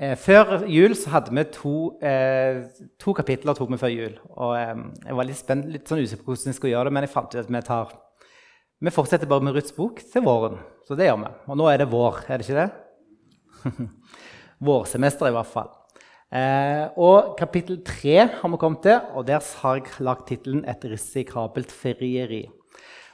[0.00, 2.62] Eh, før jul så hadde vi to, eh,
[2.96, 4.14] to kapitler tok vi før jul.
[4.30, 6.94] Og eh, Jeg var litt spent, litt sånn usikker på hvordan jeg skulle gjøre det,
[6.96, 7.92] men jeg fant ut at vi tar
[8.80, 10.56] Vi fortsetter bare med Ruths bok til våren.
[10.88, 11.32] Så det gjør vi.
[11.52, 12.70] Og nå er det vår, er det ikke det?
[14.70, 15.68] Vårsemester, i hvert fall.
[16.32, 20.84] Eh, og kapittel tre har vi kommet til, og der har jeg lagt tittelen 'Et
[20.88, 22.48] risikabelt frieri'.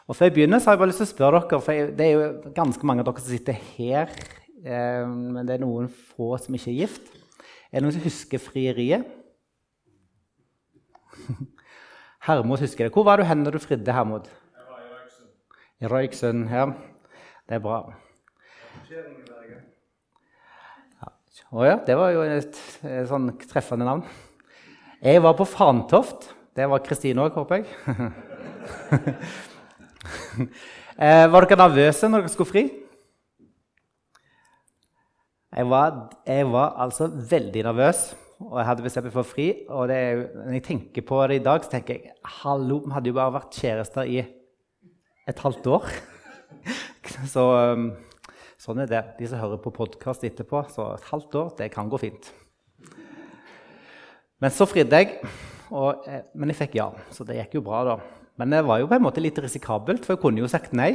[0.06, 2.06] Og før jeg begynner, så har jeg bare lyst til å spørre dere, for Det
[2.06, 4.06] er jo ganske mange av dere som sitter her
[4.66, 7.06] men det er noen få som ikke er gift.
[7.70, 9.04] Er det noen som husker frieriet?
[12.26, 12.94] Hermod husker det.
[12.94, 14.24] Hvor var du hen da du fridde, Hermod?
[14.26, 14.32] Jeg
[14.70, 15.30] var i Røyksund.
[15.80, 16.64] I Røyksund, ja.
[17.46, 17.78] Det er bra.
[18.90, 19.02] Ja.
[21.52, 24.02] Å ja, det var jo et, et sånn treffende navn.
[25.04, 26.20] Jeg var på Fantoft.
[26.56, 27.66] Det var Kristine òg, håper jeg.
[30.96, 32.85] eh, var dere nervøse når dere skulle fri?
[35.54, 38.00] Jeg var, jeg var, altså veldig nervøs,
[38.42, 39.46] og jeg hadde bestemt meg for fri.
[39.70, 39.98] Og det,
[40.34, 43.36] når jeg tenker på det i dag, så tenker jeg hallo, vi hadde jo bare
[43.38, 44.18] vært kjærester i
[45.30, 45.86] et halvt år.
[47.34, 47.44] så
[47.76, 47.86] um,
[48.60, 49.04] sånn er det.
[49.20, 52.32] De som hører på podkast etterpå, så et halvt år, det kan gå fint.
[54.42, 55.20] Men så fridde jeg,
[55.70, 57.96] og, eh, men jeg fikk ja, så det gikk jo bra, da.
[58.36, 60.92] Men det var jo på en måte litt risikabelt, for jeg kunne jo sagt nei.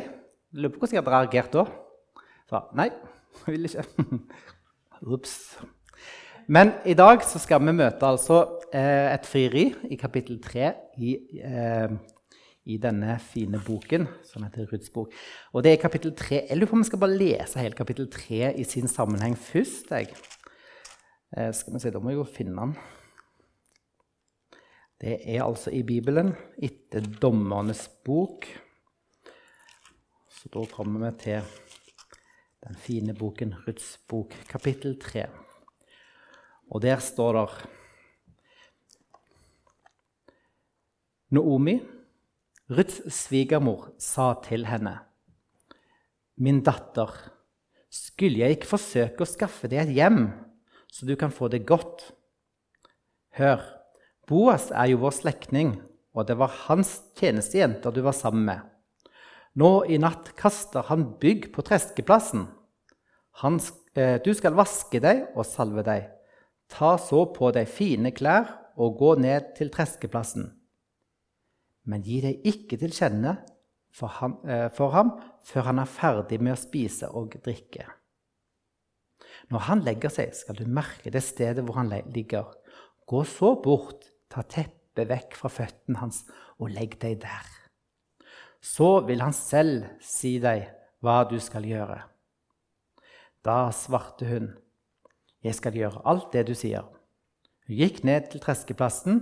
[0.53, 1.65] Lurer på hvordan jeg hadde reagert da.
[2.51, 2.91] Så nei,
[3.47, 3.85] jeg vil ikke.
[5.13, 5.35] Ops.
[6.51, 8.39] Men i dag skal vi møte altså
[8.73, 11.93] eh, et frieri i kapittel 3 i, eh,
[12.65, 15.13] i, denne fine boken som heter Ruds bok.
[15.53, 16.41] Og det er kapittel 3.
[16.49, 19.93] Jeg lurer på om vi skal bare lese hele kapittel 3 i sin sammenheng først.
[19.93, 20.11] Jeg.
[21.37, 22.75] Eh, skal vi se, Da må jeg jo finne den.
[25.01, 28.45] Det er altså i Bibelen etter Dommernes bok.
[30.29, 31.41] Så da kommer vi til
[32.61, 35.25] den fine boken Ruths bok, kapittel 3.
[36.71, 37.47] Og der står det
[41.31, 41.79] Naomi,
[42.69, 44.99] Ruths svigermor, sa til henne,
[46.35, 47.11] Min datter,
[47.91, 50.23] skulle jeg ikke forsøke å skaffe deg et hjem,
[50.91, 52.11] så du kan få det godt?
[53.37, 53.61] Hør,
[54.27, 55.75] Boas er jo vår slektning,
[56.15, 58.71] og det var hans tjenestejenter du var sammen med.
[59.59, 62.47] Nå i natt kaster han bygg på treskeplassen.
[63.41, 66.09] Eh, du skal vaske deg og salve deg.
[66.71, 68.49] Ta så på deg fine klær
[68.79, 70.49] og gå ned til treskeplassen.
[71.89, 73.37] Men gi deg ikke til kjenne
[73.91, 77.87] for, han, eh, for ham før han er ferdig med å spise og drikke.
[79.51, 82.53] Når han legger seg, skal du merke det stedet hvor han ligger.
[83.07, 86.23] Gå så bort, ta teppet vekk fra føttene hans
[86.59, 87.57] og legg deg der
[88.61, 90.69] så vil han selv si deg
[91.01, 91.97] hva du skal gjøre.
[93.45, 94.51] Da svarte hun,
[95.41, 96.85] jeg skal gjøre alt det du sier.
[97.65, 99.21] Hun gikk ned til treskeplassen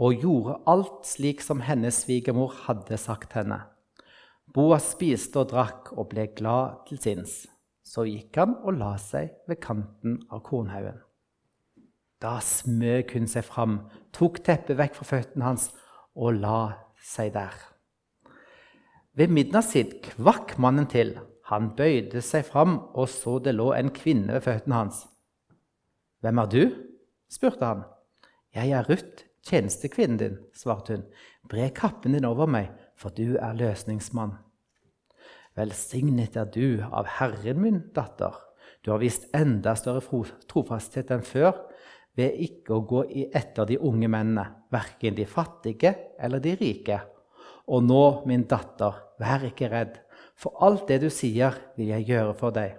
[0.00, 3.62] og gjorde alt slik som hennes svigermor hadde sagt henne.
[4.50, 7.44] Boas spiste og drakk og ble glad til sinns.
[7.86, 11.00] Så gikk han og la seg ved kanten av kornhaugen.
[12.20, 13.78] Da smøg hun seg fram,
[14.12, 15.70] tok teppet vekk fra føttene hans
[16.12, 16.60] og la
[17.00, 17.56] seg der.
[19.16, 21.16] Ved midnattstid kvakk mannen til.
[21.50, 25.06] Han bøyde seg fram og så det lå en kvinne ved føttene hans.
[26.20, 26.76] 'Hvem er du?'
[27.30, 27.82] spurte han.
[28.54, 31.04] 'Jeg er Ruth, tjenestekvinnen din', svarte hun.
[31.48, 34.38] 'Bre kappen din over meg, for du er løsningsmann.'
[35.56, 38.38] 'Velsignet er du av Herren min, datter.'
[38.84, 41.66] 'Du har vist enda større trofasthet enn før'
[42.16, 43.02] ved ikke å gå
[43.34, 47.00] etter de unge mennene, verken de fattige eller de rike.'
[47.66, 50.00] Og nå, min datter, vær ikke redd,
[50.40, 52.78] for alt det du sier, vil jeg gjøre for deg.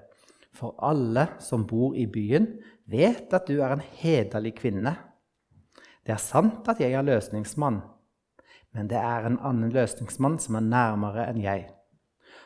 [0.57, 2.47] For alle som bor i byen,
[2.89, 4.95] vet at du er en hederlig kvinne.
[6.01, 7.81] Det er sant at jeg er løsningsmann,
[8.73, 11.67] men det er en annen løsningsmann som er nærmere enn jeg.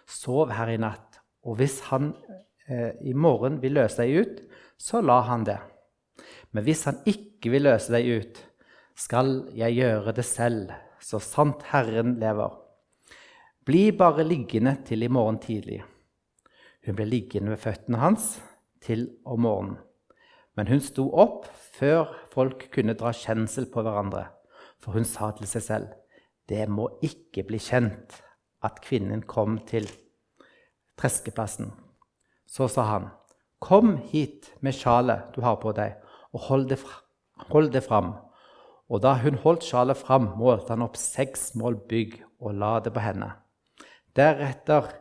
[0.10, 2.12] Sov her i natt, og hvis han
[2.68, 4.42] eh, i morgen vil løse deg ut,
[4.78, 5.62] så la han det.
[6.52, 8.42] Men hvis han ikke vil løse deg ut,
[8.96, 10.74] skal jeg gjøre det selv
[11.06, 12.65] så sant Herren lever.
[13.66, 15.80] Bli bare liggende til i morgen tidlig.
[16.86, 18.36] Hun ble liggende ved føttene hans
[18.86, 19.78] til om morgenen.
[20.54, 24.28] Men hun sto opp før folk kunne dra kjensel på hverandre,
[24.78, 25.88] for hun sa til seg selv,
[26.46, 28.20] det må ikke bli kjent
[28.62, 29.90] at kvinnen kom til
[31.02, 31.72] treskeplassen.
[32.46, 33.08] Så sa han,
[33.58, 35.98] kom hit med sjalet du har på deg,
[36.38, 36.78] og hold det,
[37.50, 38.14] hold det fram.
[38.94, 42.94] Og da hun holdt sjalet fram, målte han opp seks mål bygg og la det
[42.94, 43.32] på henne.
[44.16, 44.94] Deretter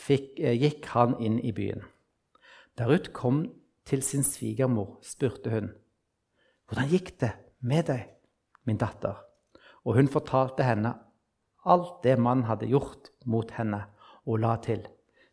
[0.00, 1.84] fikk, eh, gikk han inn i byen.
[2.78, 3.44] Da Ruth kom
[3.84, 5.72] til sin svigermor spurte hun,
[6.66, 8.08] 'Hvordan gikk det med deg,
[8.64, 9.24] min datter?'
[9.84, 10.94] Og hun fortalte henne
[11.66, 13.84] alt det mannen hadde gjort mot henne,
[14.26, 14.86] og la til,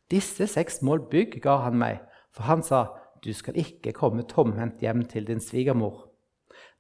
[0.10, 2.00] 'Disse seks mål bygg ga han meg,
[2.31, 6.07] for han sa:" Du skal ikke komme tomhendt hjem til din svigermor.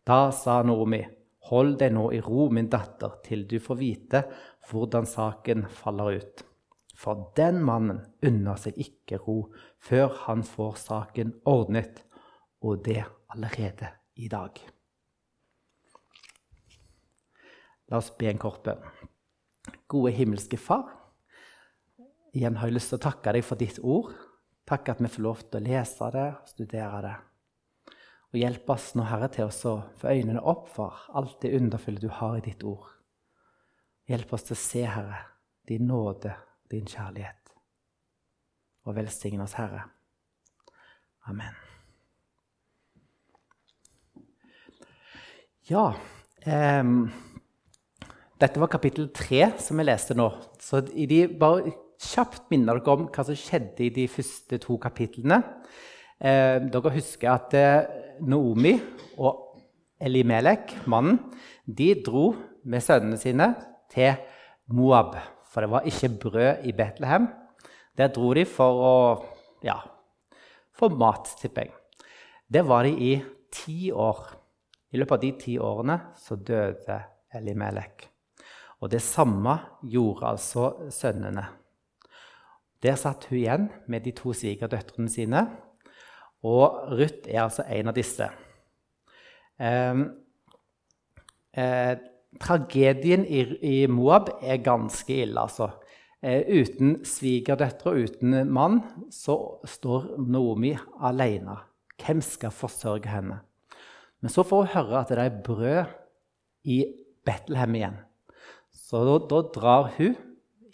[0.07, 1.03] Da sa Naomi,
[1.49, 4.21] Hold deg nå i ro, min datter, til du får vite
[4.69, 6.43] hvordan saken faller ut.
[7.01, 9.39] For den mannen unner seg ikke ro
[9.81, 12.03] før han får saken ordnet,
[12.61, 13.01] og det
[13.33, 13.89] allerede
[14.21, 14.59] i dag.
[17.89, 18.83] La oss be en kort bønn.
[19.89, 20.85] Gode himmelske Far.
[22.31, 24.13] Igjen har jeg lyst til å takke deg for ditt ord.
[24.69, 27.17] Takk at vi får lov til å lese det studere det.
[28.31, 32.07] Og hjelp oss nå, Herre, til å få øynene opp for alt det underfulle du
[32.21, 32.87] har i ditt ord.
[34.07, 35.19] Hjelp oss til å se, Herre,
[35.67, 36.31] din nåde,
[36.71, 37.51] din kjærlighet.
[38.87, 39.83] Og velsign oss, Herre.
[41.29, 41.59] Amen.
[45.69, 45.91] Ja
[46.41, 46.87] eh,
[48.41, 50.31] Dette var kapittel tre som vi leste nå.
[50.57, 54.79] Så i de, bare kjapt minner dere om hva som skjedde i de første to
[54.81, 55.37] kapitlene.
[56.17, 57.83] Eh, dere husker at eh,
[58.21, 58.75] Noomi
[59.21, 59.61] og
[60.01, 61.19] Elimelek, mannen,
[61.65, 62.31] de dro
[62.65, 63.51] med sønnene sine
[63.91, 64.17] til
[64.73, 65.15] Moab.
[65.51, 67.27] For det var ikke brød i Betlehem.
[67.97, 68.95] Der dro de for å
[69.65, 69.77] ja,
[70.77, 71.73] få mat, tipper jeg.
[72.51, 73.11] Det var de i
[73.51, 74.23] ti år.
[74.91, 76.97] I løpet av de ti årene så døde
[77.35, 78.07] Elimelek.
[78.81, 79.53] Og det samme
[79.87, 81.45] gjorde altså sønnene.
[82.81, 85.45] Der satt hun igjen med de to svigerdøtrene sine
[86.43, 88.27] og Ruth er altså en av disse.
[89.61, 90.01] Eh,
[91.53, 91.93] eh,
[92.41, 95.69] tragedien i, i, Moab er ganske ille, altså.
[96.21, 98.81] Eh, uten svigerdøtre og uten mann
[99.13, 101.57] så står Naomi alene.
[102.01, 103.41] Hvem skal forsørge henne?
[104.21, 105.95] Men så får hun høre at det er brød
[106.69, 106.83] i
[107.25, 107.97] Betlehem igjen.
[108.73, 110.13] Så da, da drar hun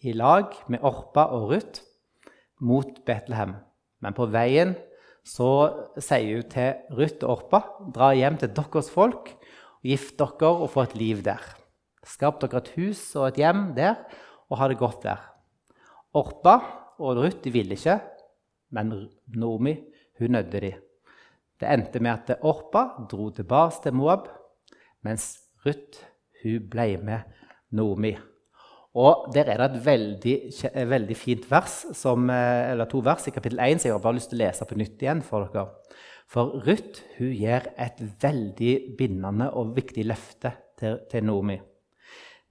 [0.04, 1.84] i lag med Orpa og Ruth
[2.60, 3.56] mot Betlehem.
[4.04, 4.76] Men på veien
[5.28, 5.50] så
[6.00, 7.60] sier hun til Ruth og Orpa
[7.96, 11.44] dra hjem til deres folk og gift dere og få et liv der.
[12.08, 14.00] Skap dere et hus og et hjem der
[14.48, 15.20] og ha det godt der.
[16.16, 16.56] Orpa
[16.98, 18.00] og Ruth de ville ikke,
[18.72, 18.94] men
[19.36, 19.76] Nomi
[20.20, 20.74] hun nødde de.
[21.60, 24.28] Det endte med at Orpa dro tilbake til Moab,
[25.04, 25.36] mens
[25.66, 26.06] Ruth
[26.44, 27.20] ble med
[27.76, 28.16] Nomi.
[28.98, 30.36] Og Der er det et veldig,
[30.90, 34.18] veldig fint vers, som, eh, eller to vers i kapittel 1 som jeg har bare
[34.18, 35.68] lyst til å lese på nytt igjen for dere.
[36.28, 41.60] For Ruth hun gir et veldig bindende og viktig løfte til, til Nomi.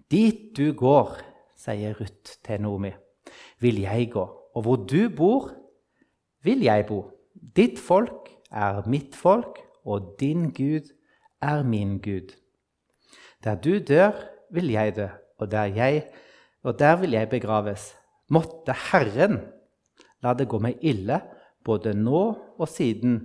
[0.09, 1.19] Dit du går,
[1.57, 2.93] sier Ruth til Nomi,
[3.61, 4.25] vil jeg gå.
[4.55, 5.51] Og hvor du bor,
[6.45, 7.11] vil jeg bo.
[7.35, 10.93] Ditt folk er mitt folk, og din Gud
[11.43, 12.37] er min Gud.
[13.43, 14.15] Der du dør,
[14.51, 15.09] vil jeg dø,
[15.39, 16.07] og der jeg
[16.67, 17.93] og der vil jeg begraves.
[18.35, 19.39] Måtte Herren
[20.25, 21.21] la det gå meg ille,
[21.67, 22.23] både nå
[22.59, 23.21] og siden,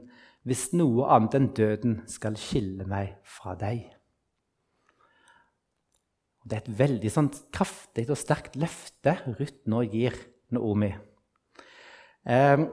[0.45, 3.83] hvis noe annet enn døden skal skille meg fra deg.
[6.41, 10.17] Det er et veldig sånn kraftig og sterkt løfte Ruth nå gir
[10.53, 10.89] Naomi.
[12.25, 12.65] Eh,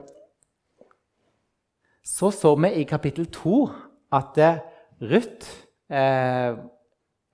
[2.05, 3.67] så så vi i kapittel to
[4.13, 4.57] at eh,
[5.05, 5.53] Ruth
[5.93, 6.57] eh,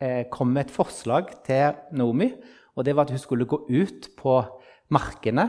[0.04, 2.34] eh, kom med et forslag til Naomi
[2.76, 4.36] og det var at hun skulle gå ut på
[4.94, 5.48] markene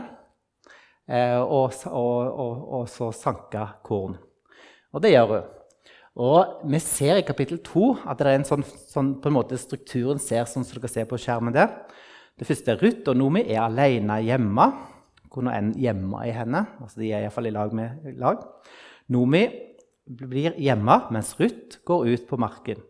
[1.07, 4.15] eh, og, og, og, og, så sanke korn.
[4.95, 5.53] Og det gjør hun.
[6.17, 9.59] Og vi ser i kapittel 2 at det er en sånn, sånn på en måte
[9.61, 11.75] strukturen ser sånn som dere ser på skjermen der.
[12.37, 14.67] Det første er Ruth og Nomi er alene hjemme.
[15.27, 16.63] Hvor nå enn hjemme er henne.
[16.81, 18.41] altså De er iallfall i lag med lag.
[19.13, 19.43] Nomi
[20.07, 22.81] blir hjemme, mens Ruth går ut på marken.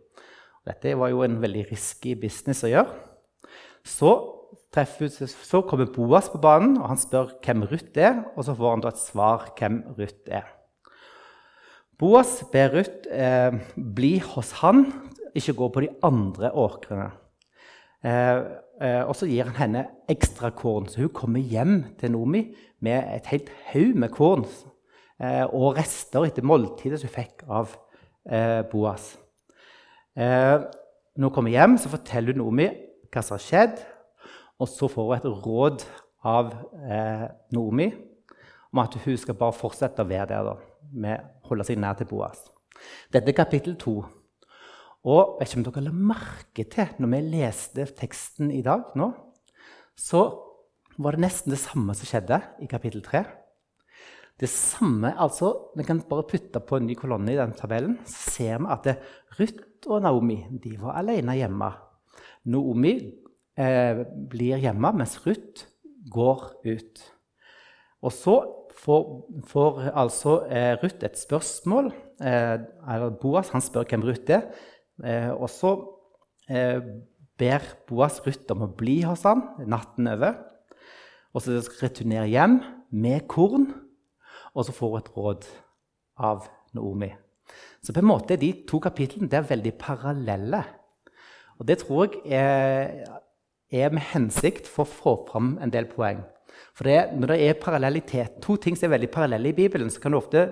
[0.68, 3.07] Dette var jo en veldig risky business å gjøre.
[3.86, 4.12] Så,
[4.74, 8.22] treffer, så, kommer Boas på banen, og han spør hvem Ruth er.
[8.36, 10.46] Og så får han da et svar hvem Ruth er.
[11.98, 14.84] Boas ber Ruth eh, bli hos han,
[15.34, 17.08] ikke gå på de andre åkrene.
[18.06, 18.36] Eh,
[18.78, 22.44] eh, og så gir han henne ekstra korn, så hun kommer hjem til Nomi
[22.86, 24.44] med et helt haug med korn
[25.18, 27.74] eh, og rester etter måltidet hun fikk av
[28.30, 29.16] eh, Boas.
[30.18, 32.66] Når hun kommer hjem, så forteller Nomi
[33.12, 33.80] hva som har skjedd.
[34.58, 35.86] Og så får hun et råd
[36.26, 37.88] av eh, Noomi
[38.72, 40.54] om at hun skal bare fortsette å være der da,
[40.92, 42.42] med å holde seg nær til Boas.
[43.12, 44.00] Dette er kapittel to.
[45.08, 49.12] Og vet ikke om dere la merke til når vi leste teksten i dag, nå,
[49.98, 50.26] så
[50.98, 53.22] var det nesten det samme som skjedde i kapittel tre.
[54.38, 58.30] Det samme, altså, Vi kan bare putte på en ny kolonne i den tabellen, så
[58.30, 58.86] ser vi at
[59.38, 61.70] Ruth og Naomi de var alene hjemme.
[62.48, 62.94] Naomi
[63.58, 65.66] eh, blir hjemme, mens Ruth
[66.10, 67.04] går ut.
[68.04, 68.36] Og så
[68.78, 69.04] får,
[69.50, 71.92] får altså eh, Ruth et spørsmål.
[72.22, 74.48] Eh, Boas han spør hvem Ruth er.
[75.04, 75.74] Eh, og så
[76.50, 76.80] eh,
[77.38, 80.38] ber Boas Ruth om å bli hos han natten over.
[81.34, 82.58] Og så returnere hjem
[82.90, 83.68] med korn,
[84.56, 85.48] og så får hun et råd
[86.28, 87.10] av Naomi.
[87.84, 90.62] Så på en måte de to kapitlene er veldig parallelle.
[91.58, 93.06] Og det tror jeg er,
[93.70, 96.22] er med hensikt for å få fram en del poeng.
[96.78, 100.02] For det, når det er parallellitet, to ting som er veldig parallelle i Bibelen, så
[100.02, 100.44] kan det ofte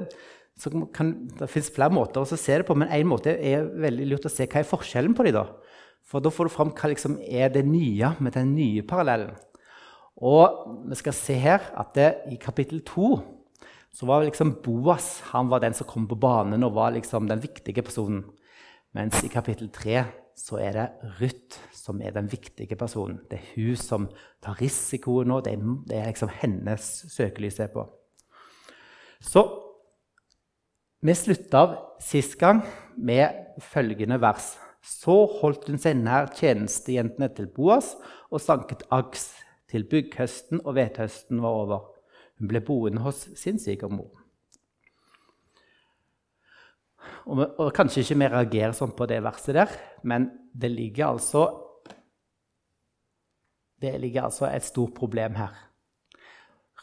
[0.57, 4.07] så kan, Det fins flere måter å se det på, men én måte er veldig
[4.09, 5.37] lurt å se hva er forskjellen på dem.
[5.37, 5.45] Da.
[6.07, 9.35] For da får du fram hva liksom er det nye med den nye parallellen.
[10.17, 13.11] Og vi skal se her at det, i kapittel 2
[13.97, 17.43] så var liksom Boas han var den som kom på banen og var liksom den
[17.43, 18.25] viktige personen.
[18.97, 20.05] Mens i kapittel 3
[20.37, 20.87] så er det
[21.21, 23.23] Ruth som er den viktige personen.
[23.31, 24.09] Det er hun som
[24.45, 25.41] tar risikoen nå.
[25.41, 27.87] Det er, det er liksom hennes søkelys er på.
[29.25, 29.47] Så
[31.01, 32.61] vi slutta av sist gang
[32.97, 34.55] med følgende vers.
[34.87, 37.95] Så holdt hun seg nær tjenestejentene til Boas
[38.31, 39.31] og sanket aks
[39.73, 41.89] til bygghøsten og hvethøsten var over.
[42.39, 44.26] Hun ble boende hos sin svigermor.
[47.27, 49.73] Og, og, Kanskje ikke vi reagerer sånn på det verset der,
[50.07, 51.47] men det ligger altså
[53.83, 55.53] det ligger altså et stort problem her.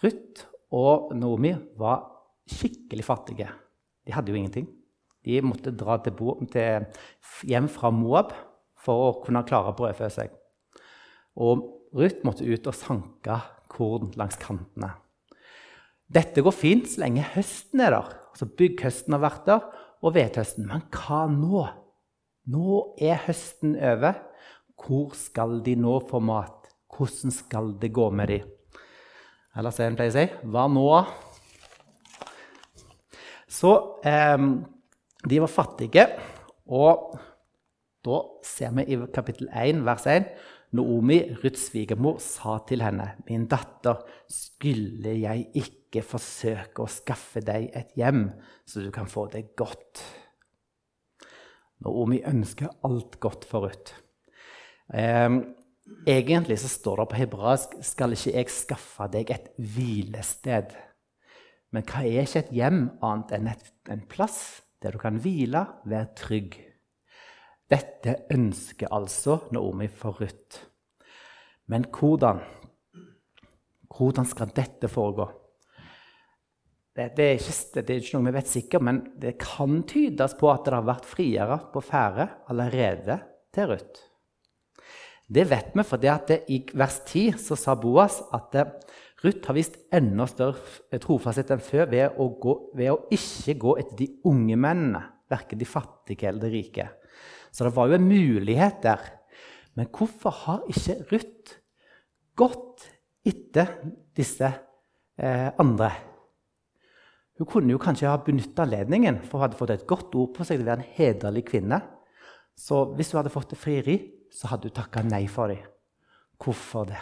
[0.03, 2.03] Ruth og Naomi var
[2.49, 3.47] skikkelig fattige.
[4.05, 4.67] De hadde jo ingenting.
[5.23, 6.17] De måtte dra til,
[6.51, 6.85] til,
[7.49, 8.33] hjem fra Moab
[8.83, 10.33] for å kunne klare å brødfø seg.
[11.39, 11.63] Og
[11.95, 13.39] Ruth måtte ut og sanke
[13.71, 14.91] korn langs kantene.
[16.13, 18.11] Dette går fint så lenge høsten er der.
[18.33, 19.65] Altså Bygghøsten har vært der,
[20.03, 20.67] og hvetehøsten.
[20.67, 21.63] Men hva nå?
[22.51, 24.19] Nå er høsten over.
[24.83, 26.67] Hvor skal de nå få mat?
[26.93, 28.49] Hvordan skal det gå med dem?
[29.55, 30.87] Eller som en pleier å si hva nå?
[33.53, 33.73] Så
[34.09, 34.47] eh,
[35.29, 36.07] de var fattige,
[36.65, 37.13] og
[38.03, 40.25] da ser vi i kapittel 1, vers 1
[40.73, 47.69] Naomi, Ruths svigermor, sa til henne, 'Min datter, skulle jeg ikke forsøke å skaffe deg
[47.77, 48.31] et hjem,
[48.65, 50.01] så du kan få det godt?'
[51.83, 53.93] Naomi ønsker alt godt for Ruth.
[54.93, 55.29] Eh,
[56.07, 60.73] egentlig så står det på hebraisk 'Skal ikke jeg skaffe deg et hvilested?'
[61.71, 65.65] Men hva er ikke et hjem annet enn et, en plass der du kan hvile,
[65.85, 66.72] være trygg?
[67.73, 70.59] Dette ønsker altså Naomi for Ruth.
[71.71, 72.43] Men hvordan?
[73.93, 75.25] Hvordan skal dette foregå?
[76.93, 80.35] Det, det, er ikke, det, er ikke, noe vi vet sikkert, men det kan tydes
[80.37, 83.17] på at det har vært friere på ferde allerede
[83.55, 84.03] til Ruth.
[85.33, 88.53] Det vet vi fordi at i vers 10 så sa Boas at
[89.23, 93.77] Ruth har vist enda større trofasthet enn før ved å, gå, ved å ikke gå
[93.81, 95.01] etter de unge mennene,
[95.31, 96.91] verken de fattige eller de rike.
[97.53, 99.03] Så det var jo en mulighet der.
[99.77, 101.59] Men hvorfor har ikke Ruth
[102.37, 102.87] gått
[103.25, 103.77] etter
[104.17, 105.91] disse eh, andre?
[107.37, 110.45] Hun kunne jo kanskje ha benytta anledningen, for hun hadde fått et godt ord på
[110.45, 111.81] seg til å være en hederlig kvinne.
[112.57, 113.97] Så hvis hun hadde fått det frieri,
[114.33, 115.65] så hadde hun takka nei for dem.
[116.41, 117.01] Hvorfor det?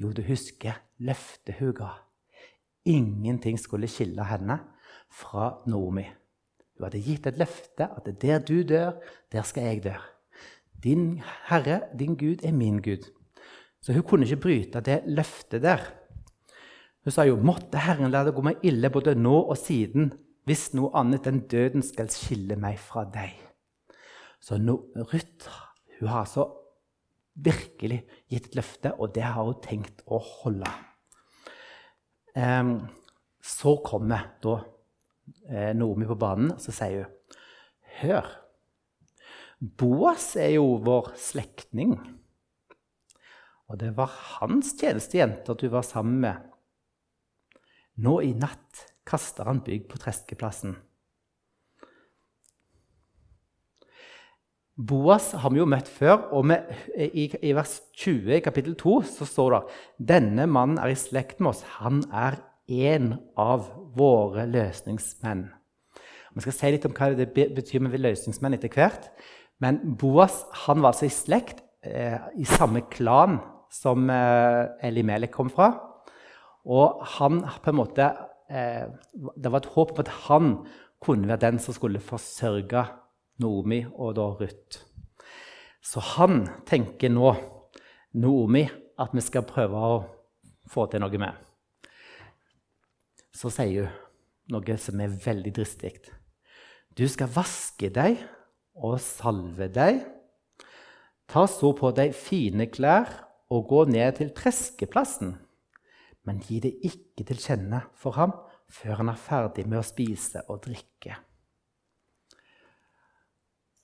[0.00, 1.92] Jo, du husker løftet hun ga.
[2.88, 4.56] Ingenting skulle skille henne
[5.12, 6.06] fra Naomi.
[6.80, 8.94] Hun hadde gitt et løfte at der du dør,
[9.32, 9.92] der skal jeg dø.
[10.80, 11.20] Din
[11.50, 13.04] Herre, din Gud, er min Gud.
[13.84, 15.84] Så hun kunne ikke bryte det løftet der.
[17.04, 20.12] Hun sa jo, 'Måtte Herren la det gå meg ille både nå og siden,
[20.44, 23.36] hvis noe annet enn døden skal skille meg fra deg.'
[24.40, 25.48] Så nå, Ruth
[26.00, 26.48] hun har altså
[27.34, 30.68] virkelig gitt et løfte, og det har hun tenkt å holde.
[32.36, 32.88] Um,
[33.42, 34.62] så kommer da
[35.48, 37.16] eh, Naomi på banen, og så sier hun
[38.00, 38.28] Hør,
[39.60, 41.98] Boas er jo vår slektning.
[43.68, 46.46] Og det var hans tjenestejenter du var sammen med.
[48.00, 50.78] Nå i natt kaster han bygg på treskeplassen.
[54.80, 58.94] Boas har vi jo møtt før, og med, i, i, vers 20 i kapittel 2
[59.12, 59.60] så står det
[60.14, 61.66] denne mannen er i slekt med oss.
[61.82, 62.38] Han er
[62.70, 65.48] en av våre løsningsmenn.
[66.34, 69.08] Vi skal si litt om hva det betyr med løsningsmenn etter hvert.
[69.60, 75.50] Men Boas han var altså i slekt, eh, i samme klan som eh, Elimelek kom
[75.52, 75.72] fra.
[76.70, 78.08] Og han på en måte,
[78.48, 78.86] eh,
[79.36, 80.54] det var et håp om at han
[81.02, 82.86] kunne være den som skulle forsørge
[83.40, 84.84] Noomi og da Ruth.
[85.80, 87.34] Så han tenker nå,
[88.20, 88.66] Noomi,
[89.00, 90.02] at vi skal prøve å
[90.68, 91.49] få til noe med.
[93.36, 94.06] Så sier hun
[94.50, 95.94] noe som er veldig dristig.
[96.98, 98.18] Du skal vaske deg
[98.74, 100.02] og salve deg.
[101.30, 103.06] Ta så på deg fine klær
[103.50, 105.36] og gå ned til treskeplassen.
[106.26, 108.34] Men gi det ikke til kjenne for ham
[108.70, 111.16] før han er ferdig med å spise og drikke.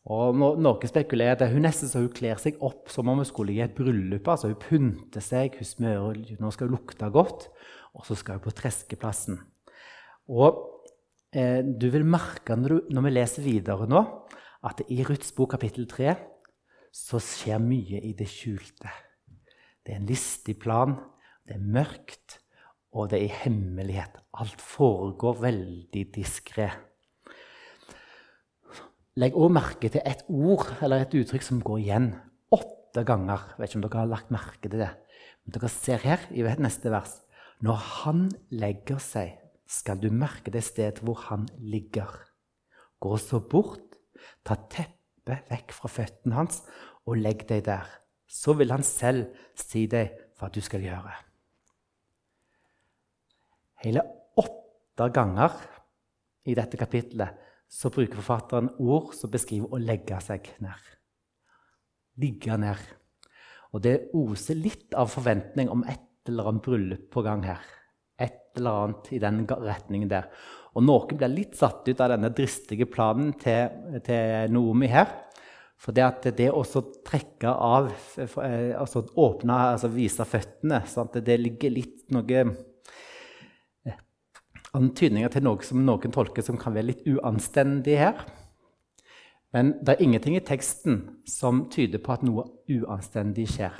[0.06, 3.62] Og Noen spekulerer hun nesten så hun kler seg opp som om hun skulle i
[3.64, 4.28] et bryllup.
[4.28, 7.48] altså Hun pynter seg, hun smører, nå skal hun lukte godt,
[7.96, 9.38] og så skal vi på treskeplassen.
[10.28, 10.60] Og
[11.32, 14.02] eh, du vil merke når, du, når, vi leser videre nå,
[14.66, 16.14] at i Ruths bok kapittel 3
[16.94, 18.90] så skjer mye i det skjulte.
[19.84, 20.96] Det er en listig plan,
[21.46, 22.40] det er mørkt,
[22.96, 24.16] og det er i hemmelighet.
[24.40, 26.70] Alt foregår veldig diskré.
[29.16, 32.10] Legg òg merke til et ord eller et uttrykk som går igjen
[32.52, 33.44] åtte ganger.
[33.54, 34.90] Jeg vet ikke om dere har lagt merke til det.
[35.44, 37.14] Men dere ser her i neste vers.
[37.64, 39.36] Når han legger seg,
[39.66, 42.10] skal du merke det stedet hvor han ligger.
[43.00, 43.96] Gå så bort,
[44.44, 46.60] ta teppet vekk fra føttene hans
[47.06, 47.88] og legg deg der.
[48.26, 51.14] Så vil han selv si deg hva du skal gjøre.
[53.84, 54.02] Hele
[54.38, 55.56] åtte ganger
[56.46, 60.92] i dette kapittelet så bruker forfatteren ord som beskriver å legge seg ned.
[62.22, 62.82] Ligge ned.
[63.74, 67.62] Og det oser litt av forventning om et eller annet bryllup på gang her.
[68.18, 70.30] Et eller annet i den retningen der.
[70.76, 75.08] Og noen blir litt satt ut av denne dristige planen til, til Noomi her.
[75.76, 76.62] For det at det å
[77.04, 81.18] trekke av, altså åpne, altså vise føttene sant?
[81.20, 82.44] Det ligger litt noe
[84.76, 88.24] antydninger til noe som noen tolker som kan være litt uanstendig her.
[89.54, 93.76] Men det er ingenting i teksten som tyder på at noe uanstendig skjer.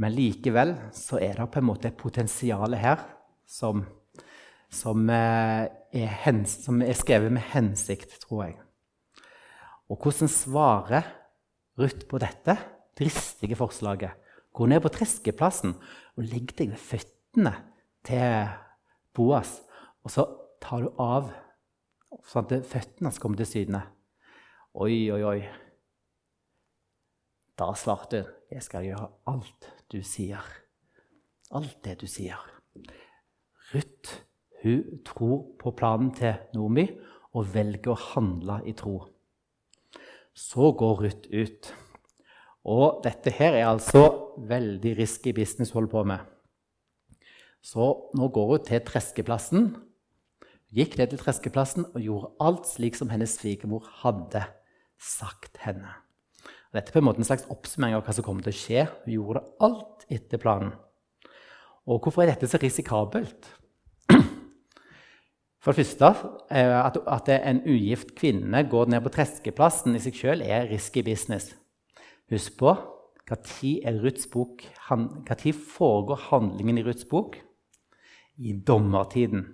[0.00, 3.02] Men likevel så er det på en måte et potensial her
[3.46, 3.84] som,
[4.72, 8.56] som, eh, er, hens, som er skrevet med hensikt, tror jeg.
[9.90, 11.12] Og hvordan svarer
[11.78, 12.56] Ruth på dette
[12.98, 14.16] dristige forslaget?
[14.54, 15.74] Gå ned på treskeplassen
[16.14, 17.54] og legg deg ved føttene
[18.06, 18.50] til
[19.14, 19.60] Boas
[20.04, 20.24] og så
[20.60, 21.30] tar du av
[22.28, 23.80] sånn at føttene hans kommer til syne.
[24.76, 25.38] Oi, oi, oi.
[27.58, 30.60] Da svarte hun, 'Jeg skal gjøre alt du sier.'
[31.52, 32.40] Alt det du sier.
[33.74, 34.22] Ruth
[34.62, 36.88] hun tror på planen til Nomi
[37.34, 39.06] og velger å handle i tro.
[40.34, 41.74] Så går Ruth ut.
[42.64, 46.18] Og dette her er altså veldig risky business hun holder på med.
[47.62, 49.76] Så nå går hun til treskeplassen
[50.74, 54.42] gikk ned til treskeplassen og gjorde alt slik som hennes svigermor hadde
[54.98, 56.03] sagt henne.
[56.74, 58.86] Dette er på en måte en slags oppsummering av hva som kommer til å skje.
[59.04, 60.72] Hun gjorde alt etter planen.
[61.86, 63.46] Og hvorfor er dette så risikabelt?
[65.62, 66.10] For det første,
[66.50, 71.52] eh, at en ugift kvinne går ned på treskeplassen i seg sjøl, er risky business.
[72.32, 72.74] Husk på
[73.24, 73.40] når
[75.76, 77.38] foregår handlingen i Ruths bok?
[78.36, 79.46] I dommertiden.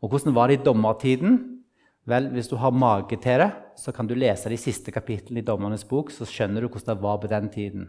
[0.00, 1.60] Og hvordan var det i dommertiden?
[2.06, 5.46] Vel, Hvis du har mage til det, så kan du lese de siste kapitlene i
[5.46, 7.86] Dommernes bok, så skjønner du hvordan det var på den tiden.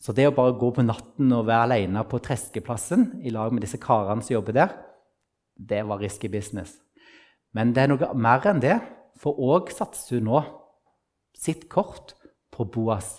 [0.00, 3.66] Så det å bare gå på natten og være alene på treskeplassen i lag med
[3.66, 4.76] disse karene som jobber der,
[5.60, 6.78] det var risky business.
[7.52, 8.78] Men det er noe mer enn det,
[9.20, 10.40] for òg satser hun nå
[11.36, 12.14] sitt kort
[12.54, 13.18] på Boas.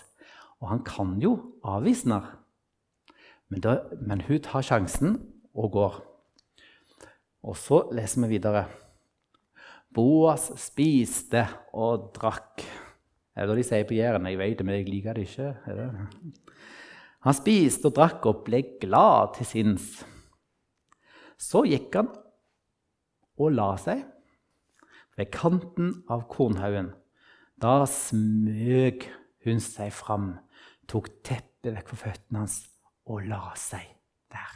[0.62, 2.22] Og han kan jo avvise henne.
[3.52, 3.62] Men,
[4.00, 5.18] men hun tar sjansen
[5.54, 5.98] og går.
[7.42, 8.66] Og så leser vi videre.
[9.92, 11.44] Boas spiste
[11.76, 12.62] og drakk.
[12.62, 14.28] Det er det de sier på Jæren.
[14.28, 15.50] Jeg vet det, men jeg liker det ikke.
[15.66, 15.88] Det?
[17.22, 19.90] Han spiste og drakk og ble glad til sinns.
[21.40, 22.10] Så gikk han
[23.40, 24.02] og la seg
[25.18, 26.92] ved kanten av kornhaugen.
[27.60, 29.06] Da smøg
[29.46, 30.34] hun seg fram,
[30.90, 32.58] tok teppet vekk fra føttene hans
[33.10, 33.84] og la seg
[34.32, 34.54] der.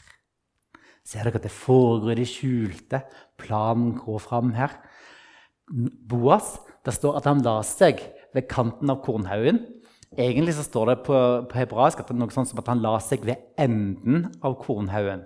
[1.06, 3.02] Ser dere at det foregår i det skjulte?
[3.38, 4.74] Planen går fram her.
[5.66, 8.02] Boas, det står at han la seg
[8.36, 9.62] ved kanten av kornhaugen.
[10.16, 11.16] Egentlig så står det på,
[11.50, 14.54] på hebraisk at det er noe sånt som at han la seg ved enden av
[14.62, 15.24] kornhaugen.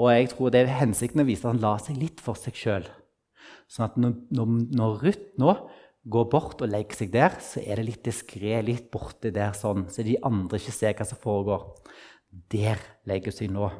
[0.00, 2.58] Og jeg tror det er hensikten å vise at han la seg litt for seg
[2.58, 2.88] sjøl.
[3.70, 5.54] Sånn at når, når, Ruth nå
[6.10, 9.86] går bort og legger seg der, så er det litt diskré, litt borte der, sånn,
[9.92, 11.68] så de andre ikke ser hva som foregår.
[12.50, 13.70] Der legger hun seg nå.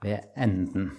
[0.00, 0.92] ved enden.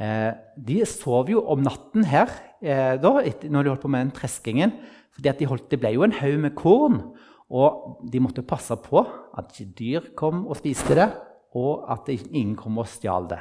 [0.00, 2.30] Eh, de sov jo om natten her
[2.64, 4.72] eh, da, når de holdt på med den treskingen.
[5.12, 7.02] fordi de Det ble jo en haug med korn,
[7.50, 9.04] og de måtte passe på
[9.36, 11.10] at ikke dyr kom og spiste det,
[11.54, 13.40] og at ingen kom og stjal det.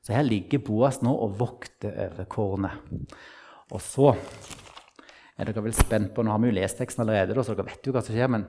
[0.00, 2.72] Så her ligger Boas nå og vokter over kornet.
[3.72, 4.14] Og så
[5.36, 7.84] er dere vel spent på, Nå har vi jo lest teksten allerede, så dere vet
[7.84, 8.30] jo hva som skjer.
[8.30, 8.46] Men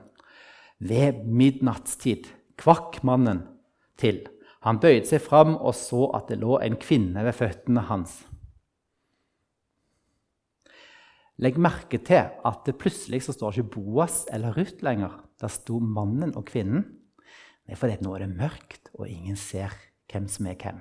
[0.78, 2.28] ved midnattstid
[2.60, 3.42] kvakk mannen
[3.98, 4.26] til
[4.66, 8.24] han bøyde seg fram og så at det lå en kvinne ved føttene hans.
[11.38, 15.20] Legg merke til at det plutselig så står ikke Boas eller Ruth lenger.
[15.38, 16.86] Der sto mannen og kvinnen.
[17.66, 19.74] Det er fordi nå er det mørkt, og ingen ser
[20.10, 20.80] hvem som er hvem.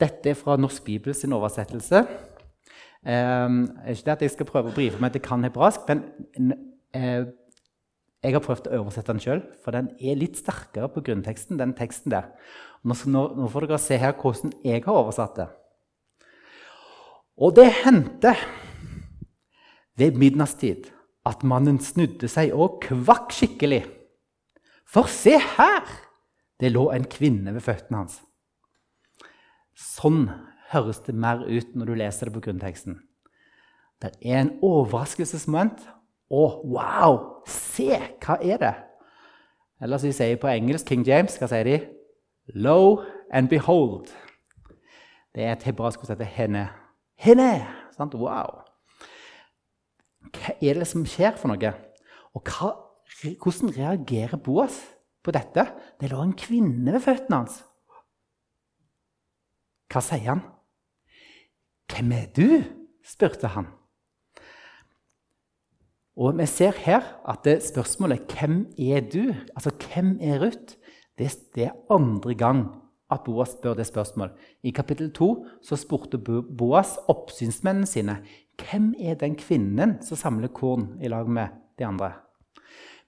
[0.00, 2.02] Dette er fra Norsk Bibels oversettelse.
[3.06, 3.56] Eh,
[3.92, 6.54] ikke det at jeg skal prøve å brife meg til kan hebraisk, men
[6.96, 7.28] uh,
[8.26, 11.58] jeg har prøvd å oversette den sjøl, for den er litt sterkere på grunnteksten.
[11.58, 12.32] den teksten der.
[12.82, 15.46] Nå, nå får dere se her hvordan jeg har oversatt det.
[17.38, 18.34] Og det hendte
[19.96, 20.90] ved midnattstid
[21.26, 23.84] at mannen snudde seg og kvakk skikkelig.
[24.86, 25.86] For se her!
[26.56, 28.20] Det lå en kvinne ved føttene hans.
[29.76, 30.30] Sånn
[30.72, 32.96] høres det mer ut når du leser det på grunnteksten.
[34.00, 35.84] Det er en overraskelsesmoment
[36.30, 37.18] å, wow!
[37.46, 37.90] Se,
[38.22, 38.74] hva er det?
[39.82, 41.76] Eller som de sier på engelsk, King James, hva sier de?
[42.54, 44.10] Lo and behold.
[45.34, 46.64] Det er et hebraisk ord som heter henne.
[47.20, 47.50] Henne!
[47.96, 48.16] Sant?
[48.18, 48.62] Wow!
[50.32, 51.72] Hva er det som skjer for noe?
[52.36, 52.72] Og hva,
[53.22, 54.78] hvordan reagerer Boas
[55.24, 55.66] på dette?
[56.00, 57.62] Det lå en kvinne ved føttene hans.
[59.92, 60.42] Hva sier han?
[61.86, 62.64] 'Hvem er du?'
[63.06, 63.68] spurte han.
[66.16, 70.76] Og vi ser her at det spørsmålet 'Hvem er du?' Altså 'Hvem er Ruth?'
[71.18, 72.66] Det, er andre gang
[73.10, 74.34] at Boas spør det spørsmålet.
[74.62, 76.18] I kapittel 2 så spurte
[76.58, 78.18] Boas oppsynsmennene sine
[78.56, 81.48] hvem er den kvinnen som samler korn i lag med
[81.78, 82.12] de andre.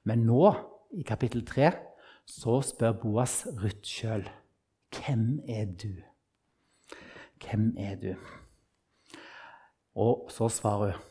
[0.05, 0.55] Men nå,
[0.93, 1.73] i kapittel 3,
[2.27, 4.29] så spør Boas Ruth sjøl.
[4.97, 6.01] Hvem er du?
[7.45, 8.15] Hvem er du?
[9.95, 11.08] Og så svarer hun.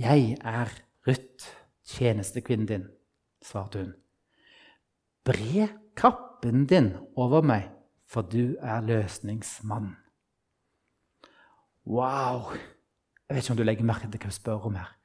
[0.00, 0.68] 'Jeg er
[1.06, 1.44] Ruth,
[1.84, 2.88] tjenestekvinnen din',
[3.42, 3.92] svarte hun.
[5.24, 7.68] 'Bre kappen din over meg,
[8.06, 9.96] for du er løsningsmann.'
[11.86, 12.56] Wow!
[13.28, 14.96] Jeg vet ikke om du legger merke til hva hun spør om her.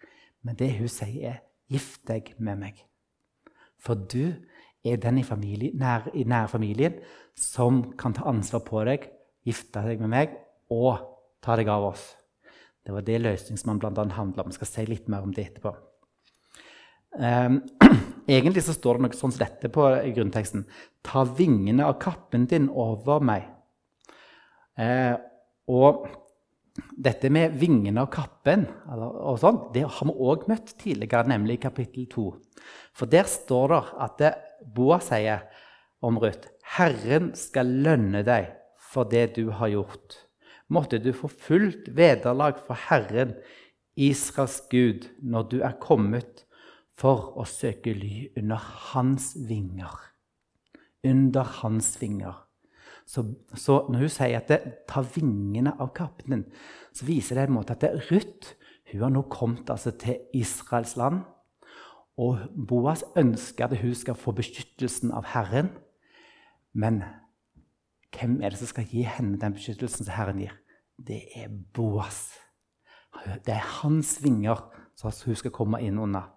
[0.41, 2.87] Men det hun sier, er 'gift deg med meg'.
[3.77, 4.31] For du
[4.85, 6.93] er den i, familie, nær, i nær familien
[7.35, 9.09] som kan ta ansvar på deg,
[9.45, 10.37] gifte deg med meg
[10.69, 11.03] og
[11.41, 12.15] ta deg av oss.
[12.85, 14.05] Det var det løsningsmannen bl.a.
[14.13, 14.51] handla om.
[14.53, 15.73] Jeg skal si litt mer om det etterpå.
[17.15, 17.61] Um,
[18.29, 20.67] egentlig så står det noe sånn som dette på grunnteksten.
[21.05, 23.47] Ta vingene av kappen din over meg.
[24.77, 25.15] Uh,
[25.71, 26.05] og
[26.99, 31.63] dette med vingene av kappen og sånn, det har vi òg møtt tidligere, nemlig i
[31.63, 32.25] kapittel 2.
[32.95, 34.33] For der står det at det
[34.75, 35.43] Boa sier
[36.05, 38.49] om Ruth Herren skal lønne deg
[38.91, 40.17] for det du har gjort
[40.71, 43.35] måtte du få fullt vederlag for Herren,
[43.95, 46.43] Israels Gud, når du er kommet
[46.95, 48.59] for å søke ly under
[48.91, 49.93] hans vinger.
[51.05, 52.41] Under hans vinger.
[53.05, 53.21] Så,
[53.53, 56.45] så når hun sier at det tar vingene av kappen din,
[56.95, 58.55] så viser det en måte at det, Ruth
[58.91, 61.23] hun har nå kommet altså, til Israels land.
[62.21, 65.71] Og Boas ønsker at hun skal få beskyttelsen av Herren.
[66.73, 67.01] Men
[68.15, 70.55] hvem er det som skal gi henne den beskyttelsen som Herren gir?
[70.95, 72.33] Det er Boas.
[73.45, 74.63] Det er hans vinger
[74.95, 76.31] som hun skal komme inn under.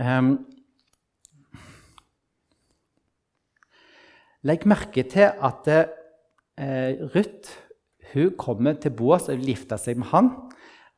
[0.00, 0.46] Um,
[4.44, 7.58] legg merke til at uh, Ruth
[8.14, 10.32] hun kommer til Boas og vil gifte seg med han.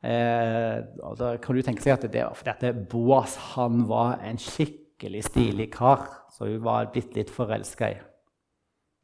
[0.03, 4.17] Eh, og da kan du tenke seg at det var fordi at Boas han var
[4.27, 8.01] en skikkelig stilig kar, så hun var blitt litt forelska i.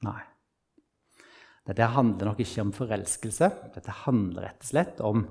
[0.07, 0.19] Nei.
[1.69, 3.49] Dette handler nok ikke om forelskelse.
[3.75, 5.25] Dette handler rett og slett om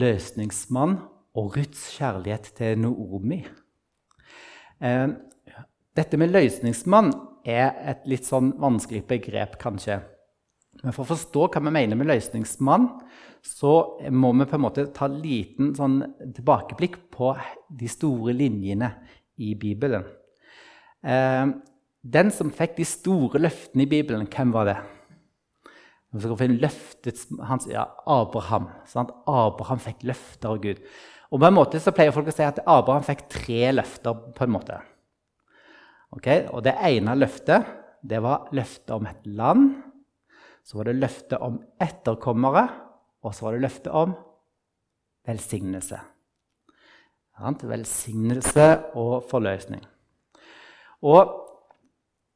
[0.00, 0.96] løsningsmann
[1.38, 3.44] og Ruths kjærlighet til Noomi.
[4.80, 5.08] Eh,
[5.96, 7.12] dette med løsningsmann
[7.46, 10.00] er et litt sånn vanskelig begrep, kanskje.
[10.80, 12.88] Men for å forstå hva vi mener med løsningsmann,
[13.44, 13.72] så
[14.12, 16.00] må vi på en måte ta et liten sånn
[16.36, 17.32] tilbakeblikk på
[17.78, 18.90] de store linjene
[19.40, 20.04] i Bibelen.
[21.00, 21.46] Eh,
[22.00, 24.76] den som fikk de store løftene i Bibelen, hvem var det?
[26.10, 28.70] Vi skal finne løftet hans, ja, Abraham.
[28.88, 29.12] Sant?
[29.30, 30.80] Abraham fikk løfter av Gud.
[31.30, 34.14] Og på en måte så pleier folk å si at Abraham fikk tre løfter.
[34.34, 34.80] på en måte.
[36.16, 36.48] Okay?
[36.50, 37.68] Og det ene løftet
[38.02, 39.82] det var løftet om et land.
[40.64, 42.68] Så var det løftet om etterkommere,
[43.22, 44.14] og så var det løftet om
[45.26, 46.00] velsignelse.
[47.40, 48.66] Velsignelse
[48.98, 49.84] og forløsning.
[51.00, 51.49] Og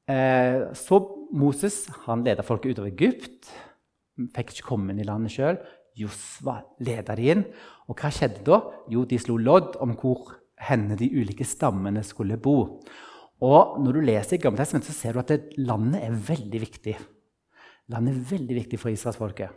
[0.05, 0.99] så
[1.35, 3.49] Moses han leda folket utover Egypt.
[4.37, 5.59] Fikk ikke komme inn i landet sjøl.
[5.99, 7.45] Josva leda de inn.
[7.89, 8.61] Og hva skjedde da?
[8.93, 12.83] Jo, de slo lodd om hvor henne de ulike stammene skulle bo.
[13.45, 16.95] Og når du leser i Gammeltestamentet, så ser du at landet er veldig viktig.
[17.93, 19.51] Landet er veldig viktig for israelsfolket.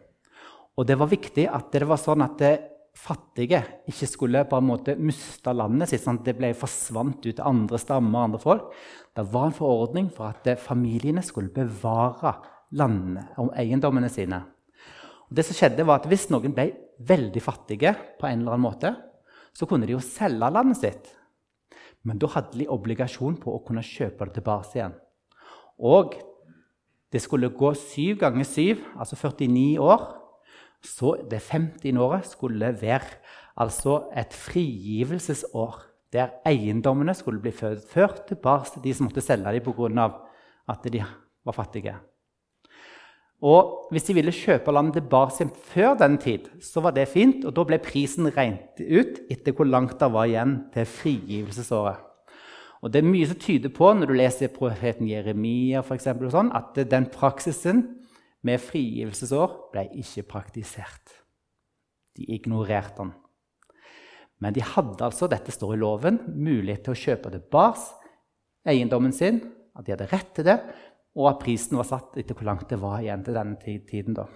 [0.77, 2.53] Og det var viktig at det var sånn at det
[2.97, 7.29] fattige ikke skulle på en måte miste landet sitt, sånn at det ble forsvant ut
[7.29, 8.71] til andre stammer andre folk.
[9.15, 12.35] Det var en forordning for at familiene skulle bevare
[12.77, 14.41] landene og eiendommene sine.
[15.27, 16.71] Og det som skjedde var at Hvis noen ble
[17.07, 18.93] veldig fattige, på en eller annen måte,
[19.53, 21.11] så kunne de jo selge landet sitt.
[22.05, 24.95] Men da hadde de obligasjon på å kunne kjøpe det tilbake igjen.
[25.77, 26.15] Og
[27.11, 30.07] det skulle gå syv ganger syv, altså 49 år.
[30.87, 31.97] Så det 50.
[31.99, 33.19] året skulle være
[33.57, 35.81] altså et frigivelsesår.
[36.13, 40.09] Der eiendommene skulle bli ført tilbake til de som måtte selge dem pga.
[40.69, 41.03] at de
[41.45, 41.95] var fattige.
[43.41, 47.45] Og Hvis de ville kjøpe landet tilbake før den tid, så var det fint.
[47.45, 51.95] og Da ble prisen regnet ut etter hvor langt det var igjen til frigivelsesåret.
[52.81, 56.51] Og Det er mye som tyder på når du leser profeten Jeremia for eksempel, sånn,
[56.55, 58.05] at den praksisen
[58.45, 61.13] med frigivelsesår ble ikke praktisert.
[62.17, 63.13] De ignorerte den.
[64.43, 67.87] Men de hadde altså, dette står i loven, mulighet til å kjøpe tilbake
[68.67, 69.39] eiendommen sin,
[69.77, 70.57] at de hadde rett til det,
[71.17, 74.17] og at prisen var satt etter hvor langt det var igjen til denne tiden.
[74.17, 74.27] Da.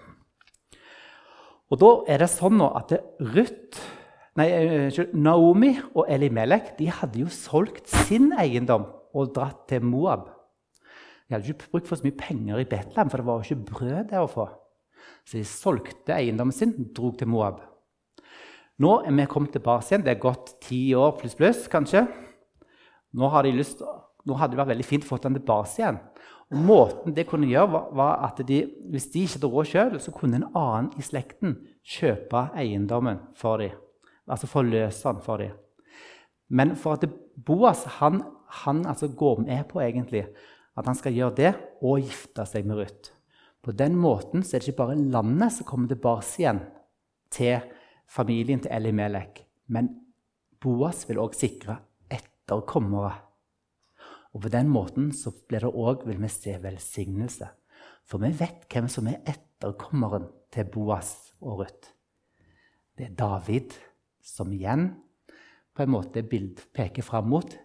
[1.71, 2.95] Og da er det sånn at
[3.35, 3.81] Ruth,
[4.39, 4.49] nei,
[5.13, 10.29] Naomi og Elimelek de hadde jo solgt sin eiendom og dratt til Moab.
[11.31, 13.69] De hadde ikke brukt for så mye penger i Betlehem, for det var jo ikke
[13.69, 14.49] brød der å få.
[15.23, 17.61] Så de solgte eiendommen sin og dro til Moab.
[18.83, 20.03] Nå er vi kommet tilbake igjen.
[20.03, 22.03] Det er gått ti år pluss pluss, kanskje.
[23.15, 26.01] Nå, har de hadde det vært veldig fint å få den tilbake igjen.
[26.51, 28.59] Og måten det kunne gjøre, var, var at de,
[28.91, 31.61] hvis de ikke hadde råd sjøl, så kunne en annen i slekten
[31.95, 33.79] kjøpe eiendommen for dem.
[34.27, 35.55] Altså forløse den for dem.
[36.51, 37.07] Men for at
[37.39, 38.19] Boas han,
[38.65, 40.25] han altså går med på egentlig
[40.77, 41.51] at han skal gjøre det
[41.83, 43.11] og gifte seg med Ruth.
[43.61, 46.61] På den måten er det ikke bare landet som kommer tilbake igjen
[47.33, 47.59] til
[48.09, 49.43] familien til Elimelek.
[49.69, 49.91] Men
[50.61, 51.77] Boas vil òg sikre
[52.09, 53.13] etterkommere.
[54.31, 57.49] Og på den måten så blir det òg, vil vi se, velsignelse.
[58.07, 61.93] For vi vet hvem som er etterkommeren til Boas og Ruth.
[62.97, 63.75] Det er David,
[64.21, 64.89] som igjen
[65.75, 67.55] på en måte bild peker fram mot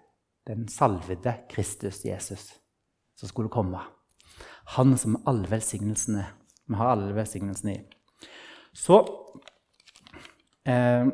[0.47, 2.53] den salvede Kristus Jesus
[3.17, 3.81] som skulle komme.
[4.77, 6.27] Han som alle velsignelsene
[6.67, 7.83] vi har alle velsignelsene i.
[8.75, 8.99] Så
[10.67, 11.07] eh,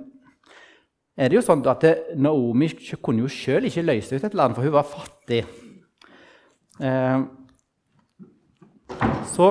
[1.13, 1.85] er det jo sånn at
[2.17, 2.71] Naomi
[3.05, 5.43] kunne jo sjøl ikke løse ut et land, for hun var fattig.
[6.81, 7.19] Eh,
[9.33, 9.49] så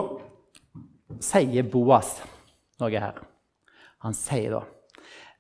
[1.22, 2.18] sier Boas
[2.82, 3.22] noe her.
[4.02, 4.66] Han sier da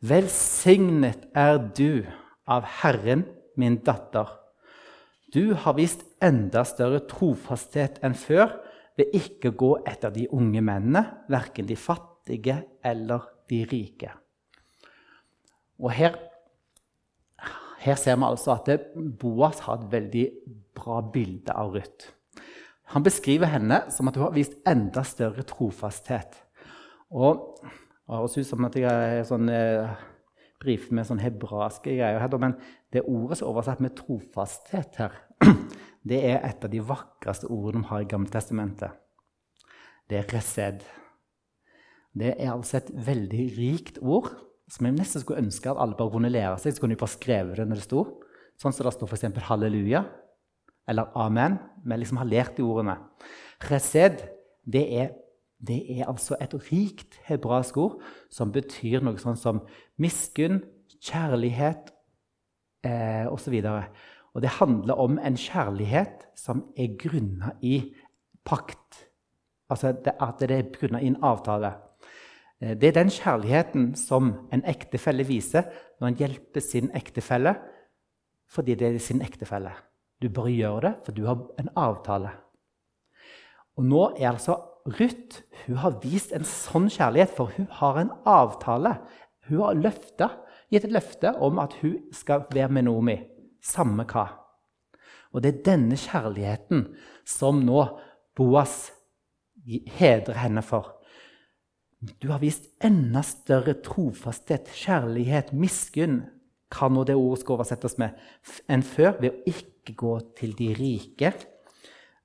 [0.02, 2.02] Velsignet er du
[2.50, 4.30] av Herren, min datter.
[5.32, 8.58] Du har vist enda større trofasthet enn før
[9.00, 14.12] ved ikke å gå etter de unge mennene, verken de fattige eller de rike.
[15.82, 16.18] Og her,
[17.82, 20.26] her ser vi altså at Boas har et veldig
[20.78, 22.12] bra bilde av Ruth.
[22.92, 26.36] Han beskriver henne som at hun har vist enda større trofasthet.
[27.12, 29.96] Og det høres ut som at jeg er sånn, eh,
[30.60, 32.20] brifer med sånn hebraiske greier.
[32.20, 32.60] her, Men
[32.92, 35.16] det ordet som er oversatt med trofasthet her,
[36.10, 38.98] det er et av de vakreste ordene vi har i Gammeltestamentet.
[40.10, 40.82] Det er resed.
[42.12, 44.34] Det er altså et veldig rikt ord
[44.72, 46.76] som jeg nesten skulle ønske at alle bare kunne lære seg.
[46.76, 48.04] Så kunne de bare skrevet det når det sto.
[48.60, 49.40] Sånn som det står f.eks.
[49.48, 50.04] halleluja
[50.92, 51.58] eller amen.
[51.86, 52.98] Vi liksom har lært de ordene.
[53.70, 54.20] Resed
[54.68, 55.16] det er,
[55.64, 57.98] det er altså et rikt hebraisk ord
[58.34, 59.64] som betyr noe sånn som
[60.02, 60.62] miskunn,
[61.02, 61.92] kjærlighet
[62.84, 63.58] eh, osv.
[64.34, 67.94] Og, det handler om en kjærlighet som er grunna i
[68.46, 69.08] pakt.
[69.72, 71.74] Altså at det er grunna i en avtale.
[72.62, 77.56] Eh, det er den kjærligheten som en ektefelle viser når en hjelper sin ektefelle
[78.52, 79.72] fordi det er sin ektefelle.
[80.22, 82.34] Du bare gjør det, for du har en avtale.
[83.80, 84.58] Og nå er altså
[85.00, 88.96] Ruth hun har vist en sånn kjærlighet, for hun har en avtale.
[89.48, 90.40] Hun har løftet,
[90.72, 93.18] gitt et løfte om at hun skal være med Nomi,
[93.64, 94.30] samme hva.
[95.32, 96.88] Og det er denne kjærligheten
[97.28, 97.84] som nå
[98.36, 98.92] Boas
[99.68, 100.96] hedrer henne for.
[102.02, 106.24] Du har vist enda større trofasthet, kjærlighet, miskunn,
[106.72, 108.16] kan nå det ordet skal oversettes med,
[108.72, 111.34] enn før, ved å ikke gå til de rike.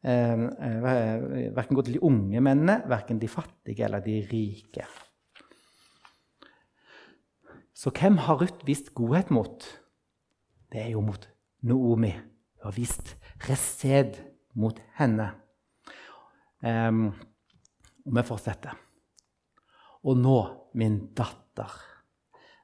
[0.06, 4.86] Eh, eh, verken gå til de unge mennene, verken de fattige eller de rike.
[7.76, 9.64] Så hvem har Ruth vist godhet mot?
[10.72, 11.26] Det er jo mot
[11.60, 12.14] Noomi.
[12.16, 13.10] Hun har vist
[13.44, 14.16] resed
[14.56, 15.26] mot henne.
[16.64, 17.10] Um,
[18.06, 18.78] og vi fortsetter.
[20.08, 20.38] Og nå,
[20.78, 21.74] min datter,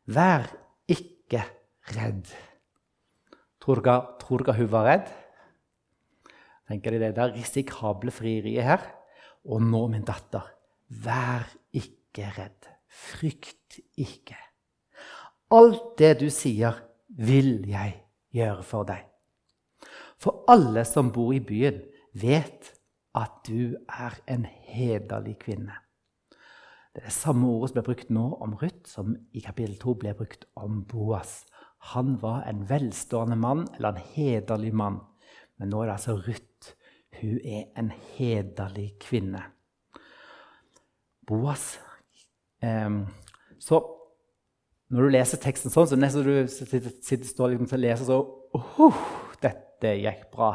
[0.08, 0.46] vær
[0.88, 1.42] ikke
[1.92, 2.30] redd.
[3.60, 5.10] Tror dere, hun var redd?
[6.70, 8.86] Tenker de det der risikable frieriet her?
[9.44, 10.48] Og nå, min datter,
[11.04, 12.70] vær ikke redd.
[12.88, 14.38] Frykt ikke.
[15.52, 16.78] Alt det du sier,
[17.12, 17.98] vil jeg
[18.32, 19.04] gjøre for deg.
[20.16, 21.82] For alle som bor i byen,
[22.16, 22.70] vet
[23.18, 25.76] at du er en hederlig kvinne.
[26.92, 29.94] Det er det samme ordet som ble brukt nå om Ruth, som i kapittel 2
[30.00, 31.42] ble brukt om Boas.
[31.92, 35.00] Han var en velstående mann, eller en hederlig mann.
[35.58, 36.74] Men nå er det altså Ruth.
[37.20, 39.42] Hun er en hederlig kvinne.
[41.28, 41.78] Boas
[42.64, 42.88] eh,
[43.60, 43.80] Så
[44.92, 48.18] når du leser teksten sånn, så nesten du sitter, sitter står liksom og leser så
[48.58, 49.02] oh,
[49.42, 50.52] Dette gikk bra.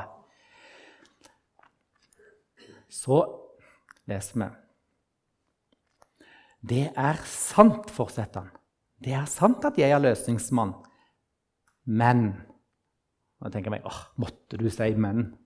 [2.87, 3.19] Så
[4.07, 4.49] leser vi
[6.67, 8.53] det er sant, fortsetter han.
[8.99, 10.73] Det er sant at jeg er løsningsmann.
[11.85, 12.29] Men
[13.37, 15.37] Nå tenker jeg meg, åh, måtte du si 'men'?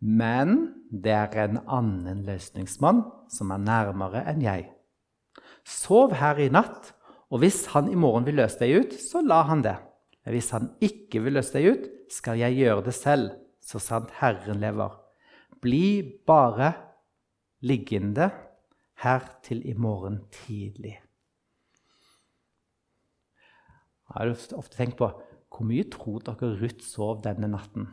[0.00, 4.70] Men det er en annen løsningsmann som er nærmere enn jeg.
[5.64, 6.94] Sov her i natt,
[7.30, 9.74] og hvis han i morgen vil løse deg ut, så la han det.
[10.24, 14.12] Men hvis han ikke vil løse deg ut, skal jeg gjøre det selv, så sant
[14.20, 14.94] Herren lever.
[15.62, 16.70] Bli bare
[17.66, 18.30] liggende
[19.02, 20.94] her til i morgen tidlig.
[24.06, 25.10] Jeg har ofte tenkt på
[25.56, 27.88] hvor mye tror dere Ruth sov denne natten?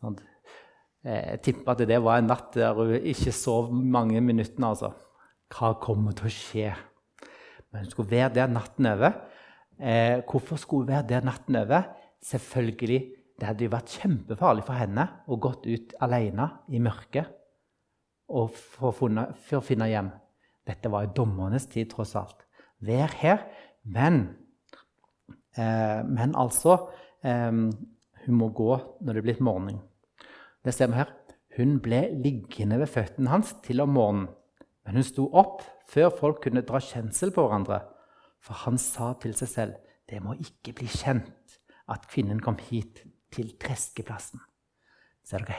[0.00, 0.16] Sånn.
[1.06, 4.72] Jeg tipper at det var en natt der hun ikke sov mange minuttene.
[4.74, 4.90] altså.
[5.50, 6.72] Hva kommer til å skje?
[7.70, 9.16] Men hun skulle være der natten over.
[9.80, 11.82] Eh, hvorfor skulle hun være der natten over?
[12.22, 17.30] Selvfølgelig, Det hadde jo vært kjempefarlig for henne å gått ut alene i mørket
[18.28, 20.10] og for å, finne, for å finne hjem.
[20.68, 22.44] Dette var i dommernes tid, tross alt.
[22.84, 23.46] Vær her.
[23.82, 24.36] Men,
[25.56, 26.90] eh, men altså
[27.24, 27.48] eh,
[28.20, 29.80] Hun må gå når det er blitt morgen.
[30.60, 31.14] Det ser vi her.
[31.56, 34.28] Hun ble liggende ved føttene hans til om morgenen.
[34.90, 37.76] Men hun sto opp før folk kunne dra kjensel på hverandre.
[38.42, 39.74] For han sa til seg selv,
[40.10, 41.52] det må ikke bli kjent
[41.94, 44.40] at kvinnen kom hit, til treskeplassen.
[45.22, 45.54] Så er det,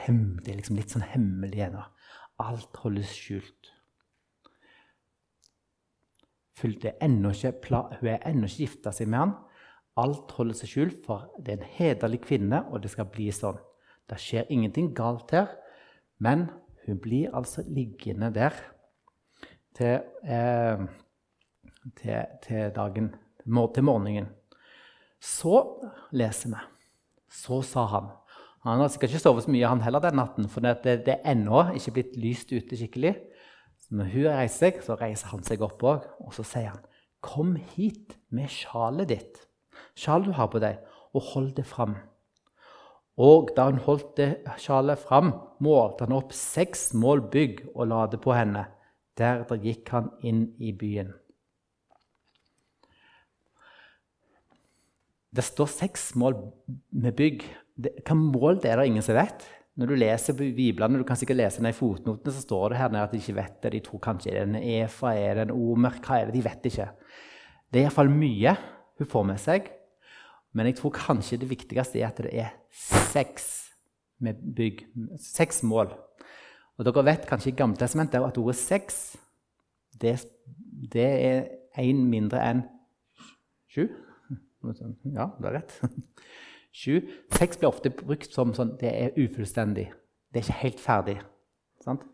[0.52, 1.86] er liksom litt sånn hemmelig ennå.
[2.44, 3.70] Alt holdes skjult.
[6.60, 9.34] Hun er ennå ikke gifta seg med han.
[9.96, 13.56] Alt holder seg skjult, for det er en hederlig kvinne, og det skal bli sånn.
[14.12, 15.56] Det skjer ingenting galt her,
[16.20, 16.50] men
[16.84, 18.60] hun blir altså liggende der
[19.76, 20.82] til, eh,
[21.98, 24.28] til, til dagen, til morgenen.
[25.20, 25.62] Så
[26.12, 26.66] leser vi.
[27.32, 28.10] Så sa han
[28.62, 31.32] han har sikkert ikke sovet så mye han heller den natten, for det, det, er
[31.32, 33.16] ennå ikke blitt lyst ute skikkelig.
[33.90, 36.84] Når hun reiser seg, så reiser han seg opp òg, og så sier han,
[37.22, 39.42] 'Kom hit med sjalet ditt,
[39.98, 40.78] sjalet du har på deg,
[41.14, 41.98] og hold det fram.'
[43.18, 48.06] Og da hun holdt det sjalet fram, målte han opp seks mål bygg og la
[48.06, 48.64] det på henne.
[49.18, 51.12] Deretter gikk han inn i byen.
[55.32, 56.36] Det står seks mål
[56.92, 57.44] med bygg
[57.82, 59.46] Hvilke mål det er det ingen som vet.
[59.80, 62.96] Når du leser Bibelen, du kan sikkert lese ned i fotnotene, så står det her
[63.00, 63.70] at de ikke vet det.
[63.72, 66.36] De tror kanskje er det en Efa, er det en Omer, hva er det?
[66.36, 66.90] De vet ikke.
[67.72, 68.52] Det er iallfall mye
[69.00, 69.72] hun får med seg.
[70.52, 72.52] Men jeg tror kanskje det viktigste er at det er
[73.08, 73.48] seks
[74.20, 74.84] bygg.
[75.18, 75.94] Seks mål.
[76.78, 79.02] Og dere vet kanskje i Gammeltestamentet at ordet sex
[80.00, 80.16] det,
[80.92, 81.42] det er
[81.78, 82.62] én mindre enn
[83.72, 83.86] sju.
[84.62, 85.74] Ja, du har rett.
[86.72, 87.02] 7.
[87.36, 89.90] Sex blir ofte brukt som sånn, det er ufullstendig.
[90.32, 91.16] Det er ikke helt ferdig.
[91.84, 92.06] Sant?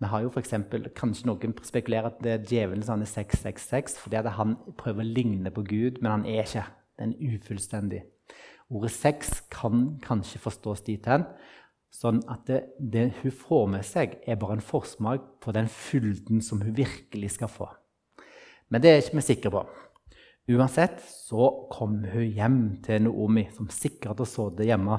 [0.00, 3.98] Vi har jo for eksempel, Kanskje noen spekulerer at det er djevelen som er 666
[4.00, 6.64] fordi at han prøver å ligne på Gud, men han er ikke.
[7.00, 8.00] Den er ufullstendig.
[8.70, 11.26] Ordet sex kan kanskje forstås dit hen.
[11.90, 16.42] Sånn at det, det, hun får med seg, er bare en forsmak på den fylden
[16.44, 17.66] som hun virkelig skal få.
[18.70, 19.64] Men det er ikke vi sikre på.
[20.50, 24.96] Uansett så kom hun hjem til Naomi, som sikkert har sittet hjemme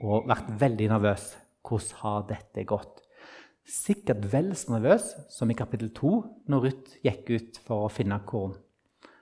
[0.00, 1.30] og vært veldig nervøs.
[1.60, 3.04] Hvordan har dette gått?
[3.70, 6.12] Sikkert vel så nervøs som i kapittel 2,
[6.50, 8.56] når Ruth gikk ut for å finne korn,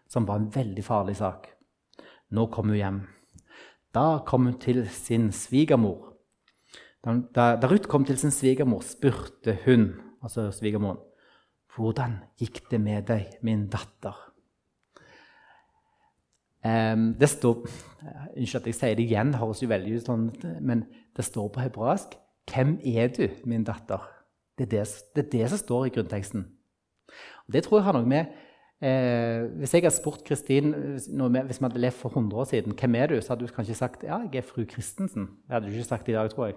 [0.08, 1.50] som var en veldig farlig sak.
[2.32, 3.00] Nå kom hun hjem.
[3.98, 6.12] Da kom hun til sin svigermor.
[7.02, 9.92] Da, da Ruth kom til sin svigermor, spurte hun,
[10.22, 10.98] altså svigermoren,
[11.74, 14.24] 'Hvordan gikk det med deg, min datter?'
[17.20, 17.68] Det står
[18.36, 20.24] Unnskyld at jeg sier det igjen, det høres jo veldig ut sånn,
[20.60, 20.84] men
[21.16, 22.18] det står på hebraisk
[22.50, 24.06] 'Hvem er du, min datter?'
[24.58, 26.46] Det er det, det er det, som står i grunnteksten.
[27.46, 28.26] Og det tror jeg har noe med
[28.82, 31.08] eh, Hvis jeg hadde spurt Kristin hvis
[31.60, 34.02] vi hadde levd for 100 år siden, 'Hvem er du?', så hadde du kanskje sagt
[34.02, 35.28] 'Ja, jeg er fru Christensen'.
[35.46, 36.54] Det hadde du ikke sagt i dag, tror jeg.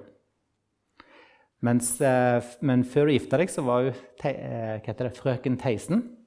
[1.62, 6.18] Mens, eh, men før du gifta deg, så var hun te, eh, det, frøken Theisen.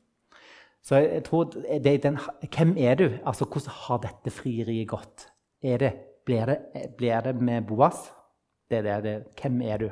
[0.82, 2.18] Så jeg tror det den,
[2.57, 3.09] Hvem er du?
[3.26, 5.28] Altså, Hvordan har dette frieriet gått?
[5.62, 5.92] Er det,
[6.26, 6.59] blir, det,
[6.99, 8.12] blir det med Boas?
[8.70, 9.24] Det er det, det.
[9.42, 9.90] Hvem er du?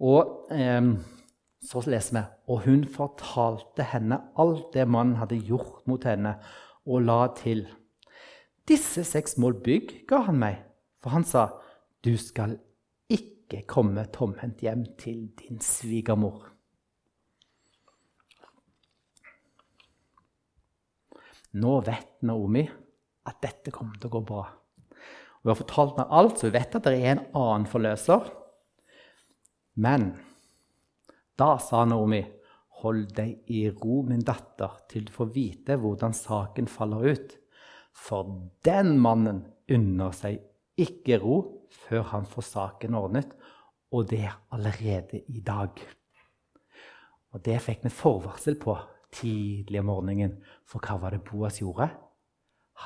[0.00, 0.82] Og eh,
[1.62, 6.36] så leser vi Og hun fortalte henne alt det mannen hadde gjort mot henne,
[6.86, 7.66] og la til.
[8.68, 10.62] Disse seks mål bygg ga han meg,
[11.02, 11.48] for han sa,
[12.02, 12.56] du skal
[13.10, 16.48] ikke komme tomhendt hjem til din svigermor.
[21.52, 22.64] Nå vet Naomi
[23.28, 24.44] at dette kommer til å gå bra.
[25.42, 28.30] Hun har fortalt meg alt, så hun vet at det er en annen forløser.
[29.74, 30.12] Men
[31.42, 32.22] da sa Naomi,
[32.82, 37.38] 'Hold deg i ro, min datter, til du får vite hvordan saken faller ut.'
[37.92, 38.28] For
[38.64, 40.38] den mannen unner seg
[40.80, 41.36] ikke ro
[41.84, 43.34] før han får saken ordnet,
[43.92, 45.82] og det allerede i dag.
[47.32, 48.76] Og det fikk vi forvarsel på
[49.12, 50.38] tidlig om morgenen.
[50.64, 51.90] For hva var det Boas gjorde?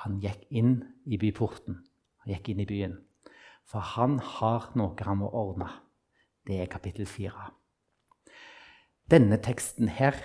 [0.02, 1.78] Han gikk inn i byporten.
[2.24, 2.98] Han gikk inn i byen.
[3.66, 5.70] For han har noe han må ordne.
[6.46, 7.52] Det er kapittel fire.
[9.10, 10.16] Denne teksten her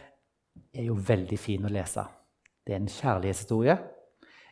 [0.73, 2.01] er jo veldig fin å lese.
[2.65, 3.75] Det er en kjærlighetshistorie.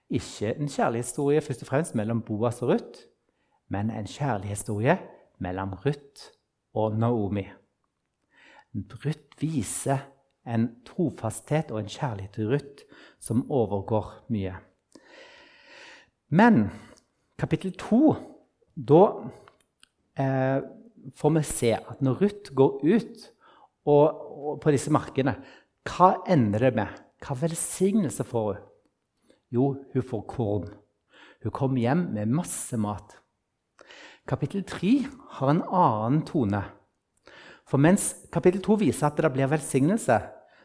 [0.09, 3.07] Ikke en kjærlighetshistorie først og fremst mellom Boas og Ruth,
[3.73, 4.99] men en kjærlighetshistorie
[5.41, 6.29] mellom Ruth
[6.77, 7.47] og Naomi.
[8.75, 10.05] Ruth viser
[10.45, 12.85] en trofasthet og en kjærlighet til Ruth
[13.19, 14.53] som overgår mye.
[16.29, 16.67] Men
[17.39, 18.13] kapittel to
[18.79, 19.01] Da
[20.15, 20.61] eh,
[21.15, 23.25] får vi se at når Ruth går ut
[23.89, 25.35] og, og på disse markene,
[25.89, 26.99] hva ender det med?
[27.23, 28.65] Hva velsignelse får hun?
[29.49, 30.67] Jo, hun får korn.
[31.43, 33.15] Hun kommer hjem med masse mat.
[34.29, 34.91] Kapittel 3
[35.39, 36.61] har en annen tone.
[37.69, 40.19] For mens kapittel 2 viser at det blir velsignelse,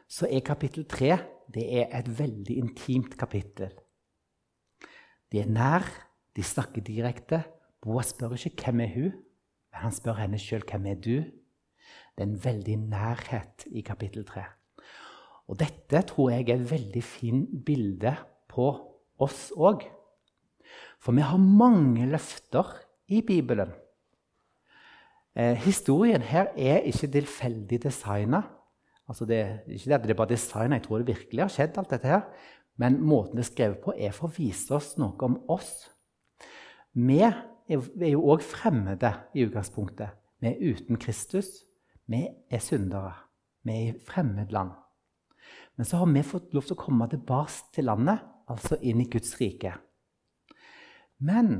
[0.08, 1.16] så er kapittel 3
[1.54, 3.72] det er et veldig intimt kapittel.
[5.32, 5.84] De er nær,
[6.36, 7.44] de snakker direkte.
[7.82, 9.12] Boas spør ikke 'Hvem er hun?'
[9.70, 11.43] men han spør henne sjøl 'Hvem er du?'
[12.14, 14.44] Det er en veldig nærhet i kapittel 3.
[15.50, 18.14] Og dette tror jeg er et veldig fint bilde
[18.48, 18.68] på
[19.20, 19.82] oss òg.
[21.02, 22.70] For vi har mange løfter
[23.12, 23.74] i Bibelen.
[25.34, 28.42] Eh, historien her er ikke tilfeldig designa.
[29.08, 31.78] Altså det, ikke at det er bare designa, jeg tror det virkelig har skjedd.
[31.78, 32.22] alt dette her.
[32.76, 35.90] Men måten det er skrevet på, er for å vise oss noe om oss.
[36.94, 40.14] Vi er jo òg fremmede i utgangspunktet.
[40.40, 41.64] Vi er uten Kristus.
[42.10, 43.14] Vi er syndere.
[43.64, 44.74] Vi er i fremmedland.
[45.76, 49.08] Men så har vi fått lov til å komme tilbake til landet, altså inn i
[49.10, 49.72] Guds rike.
[51.24, 51.56] Men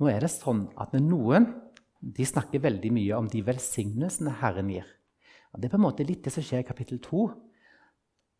[0.00, 1.50] nå er det sånn at noen
[2.04, 4.88] de snakker veldig mye om de velsignelsene Herren gir.
[5.52, 7.24] Og det er på en måte litt det som skjer i kapittel 2.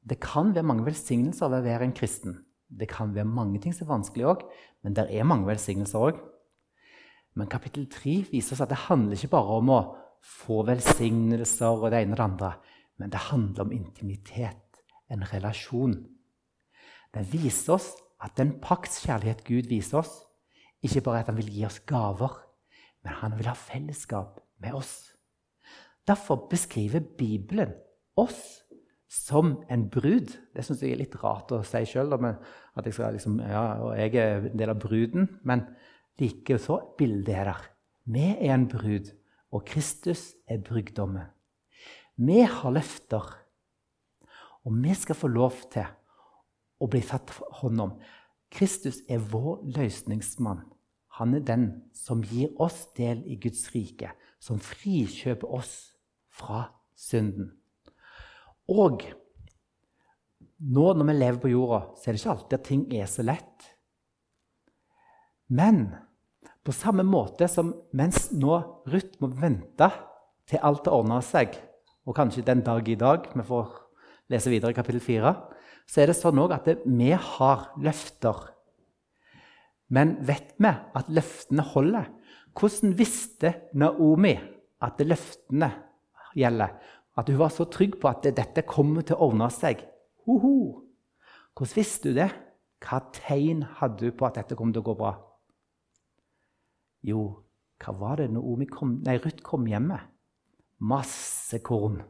[0.05, 2.41] Det kan være mange velsignelser ved å være en kristen.
[2.69, 4.43] Det kan være mange ting som er vanskelig òg,
[4.83, 6.19] men det er mange velsignelser òg.
[7.39, 9.81] Men kapittel 3 viser oss at det handler ikke bare om å
[10.25, 12.53] få velsignelser og det ene og det andre,
[12.99, 14.61] men det handler om intimitet,
[15.13, 15.99] en relasjon.
[17.15, 17.91] Den viser oss
[18.25, 20.15] at den paktskjærlighet Gud viser oss,
[20.85, 22.39] ikke bare at han vil gi oss gaver,
[23.05, 25.15] men han vil ha fellesskap med oss.
[26.09, 27.73] Derfor beskriver Bibelen
[28.17, 28.65] oss
[29.09, 30.35] som en brud.
[30.55, 33.65] Det syns jeg er litt rart å si sjøl, at jeg, liksom, ja,
[34.01, 35.29] jeg er en del av bruden.
[35.47, 35.65] Men
[36.21, 37.69] likeså bildet er der.
[38.05, 39.13] Vi er en brud,
[39.55, 41.31] og Kristus er brygdommen.
[42.19, 43.25] Vi har løfter,
[44.65, 45.87] og vi skal få lov til
[46.83, 47.31] å bli tatt
[47.61, 47.97] hånd om.
[48.55, 50.65] Kristus er vår løsningsmann.
[51.19, 54.11] Han er den som gir oss del i Guds rike,
[54.43, 55.75] som frikjøper oss
[56.35, 56.67] fra
[56.99, 57.53] synden.
[58.71, 59.07] Og
[60.65, 63.25] Nå når vi lever på jorda, så er det ikke alltid at ting er så
[63.27, 63.65] lett.
[65.53, 65.81] Men
[66.65, 68.57] på samme måte som mens nå
[68.89, 69.91] Ruth må vente
[70.49, 71.53] til alt har ordna seg,
[72.05, 73.69] og kanskje den dag i dag Vi får
[74.33, 75.33] lese videre i kapittel 4.
[75.87, 78.51] Så er det sånn at vi har løfter.
[79.93, 82.09] Men vet vi at løftene holder?
[82.57, 84.33] Hvordan visste Naomi
[84.81, 85.69] at løftene
[86.35, 86.73] gjelder?
[87.17, 89.85] At hun var så trygg på at dette kommer til å ordne seg?
[90.25, 90.81] Hoho.
[91.55, 92.31] Hvordan visste du det?
[92.85, 95.13] Hva tegn hadde du på at dette kom til å gå bra?
[97.05, 97.23] Jo,
[97.83, 100.01] hva var det når kom, Ruth kom hjem med?
[100.81, 102.01] Masse korn.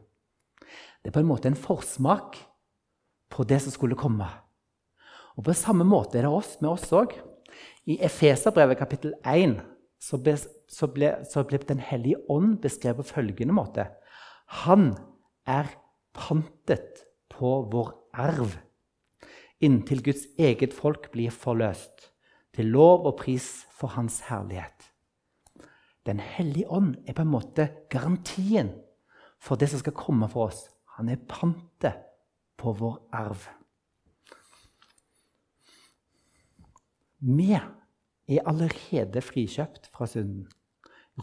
[1.03, 2.39] Det er på en måte en forsmak
[3.29, 4.27] på det som skulle komme.
[5.35, 7.13] Og På samme måte er det oss, med oss òg.
[7.85, 9.59] I Efeserbrevet kapittel 1
[10.01, 13.89] så ble, så, ble, så ble, Den hellige ånd beskrevet på følgende måte.
[14.65, 14.95] Han
[15.45, 15.67] er
[16.13, 18.55] pantet på vår arv
[19.63, 22.11] inntil Guds eget folk blir forløst,
[22.55, 24.91] til lov og pris for Hans herlighet.
[26.05, 28.71] Den hellige ånd er på en måte garantien
[29.41, 30.67] for det som skal komme for oss.
[30.95, 31.99] Han er pantet
[32.57, 33.47] på vår arv.
[37.19, 40.47] Vi er allerede frikjøpt fra synden.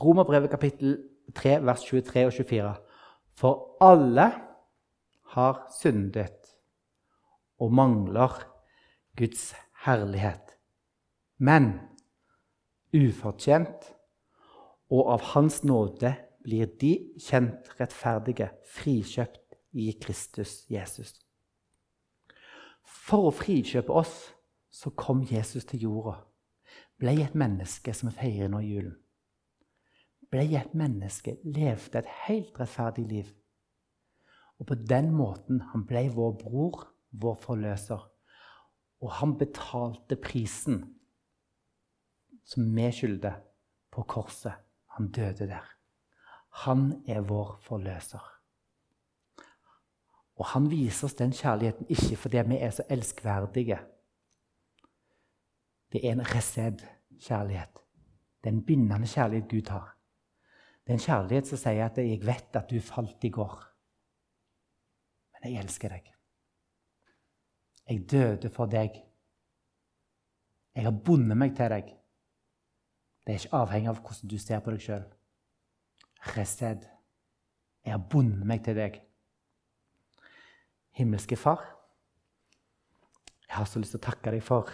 [0.03, 0.99] Romerbrevet kapittel
[1.35, 2.75] 3, vers 23 og 24.
[3.39, 4.29] For alle
[5.33, 6.53] har syndet
[7.61, 8.43] og mangler
[9.17, 9.53] Guds
[9.85, 10.52] herlighet.
[11.43, 11.73] Men
[12.95, 13.89] ufortjent
[14.93, 16.13] og av Hans nåde
[16.45, 21.17] blir de kjent rettferdige, frikjøpt i Kristus Jesus.
[22.87, 24.15] For å frikjøpe oss
[24.71, 26.21] så kom Jesus til jorda.
[27.03, 28.95] Ble et menneske som feirer nå julen.
[30.31, 33.35] Ble et menneske, levde et helt rettferdig liv.
[34.63, 38.11] Og på den måten han ble vår bror, vår forløser.
[39.03, 40.85] Og han betalte prisen
[42.45, 43.41] som vi skylder,
[43.93, 44.53] på korset.
[44.97, 45.65] Han døde der.
[46.65, 48.23] Han er vår forløser.
[50.41, 53.79] Og han viser oss den kjærligheten ikke fordi vi er så elskverdige.
[55.93, 57.83] Det er en resed-kjærlighet.
[58.41, 59.93] Det er en bindende kjærlighet Gud har.
[60.83, 63.65] Det er en kjærlighet som sier at 'jeg vet at du falt i går',
[65.33, 66.13] men jeg elsker deg.
[67.89, 68.91] Jeg døde for deg.
[70.75, 72.02] Jeg har bundet meg til deg.
[73.23, 75.05] Det er ikke avhengig av hvordan du ser på deg sjøl.
[76.37, 76.89] Resed.
[77.83, 78.99] Jeg har bundet meg til deg.
[80.99, 81.63] Himmelske Far,
[83.47, 84.69] jeg har så lyst til å takke deg for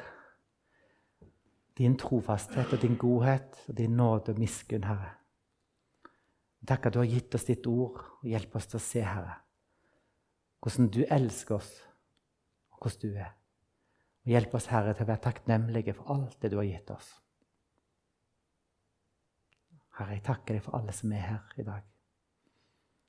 [1.79, 5.13] din trofasthet og din godhet og din nåde og miskunn, Herre.
[6.67, 9.37] Takk at du har gitt oss ditt ord og hjelper oss til å se, Herre,
[10.63, 11.71] hvordan du elsker oss,
[12.75, 13.33] og hvordan du er.
[14.27, 17.13] Og hjelp oss, Herre, til å være takknemlige for alt det du har gitt oss.
[19.99, 21.87] Herre, jeg takker deg for alle som er her i dag.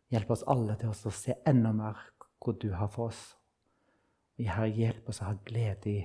[0.09, 1.99] Hjelp oss alle til å se enda mer
[2.41, 3.21] hva du har for oss.
[4.39, 6.01] Herre, hjelp oss å ha glede i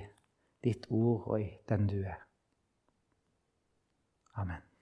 [0.65, 2.21] ditt ord og i den du er.
[4.35, 4.74] Amen.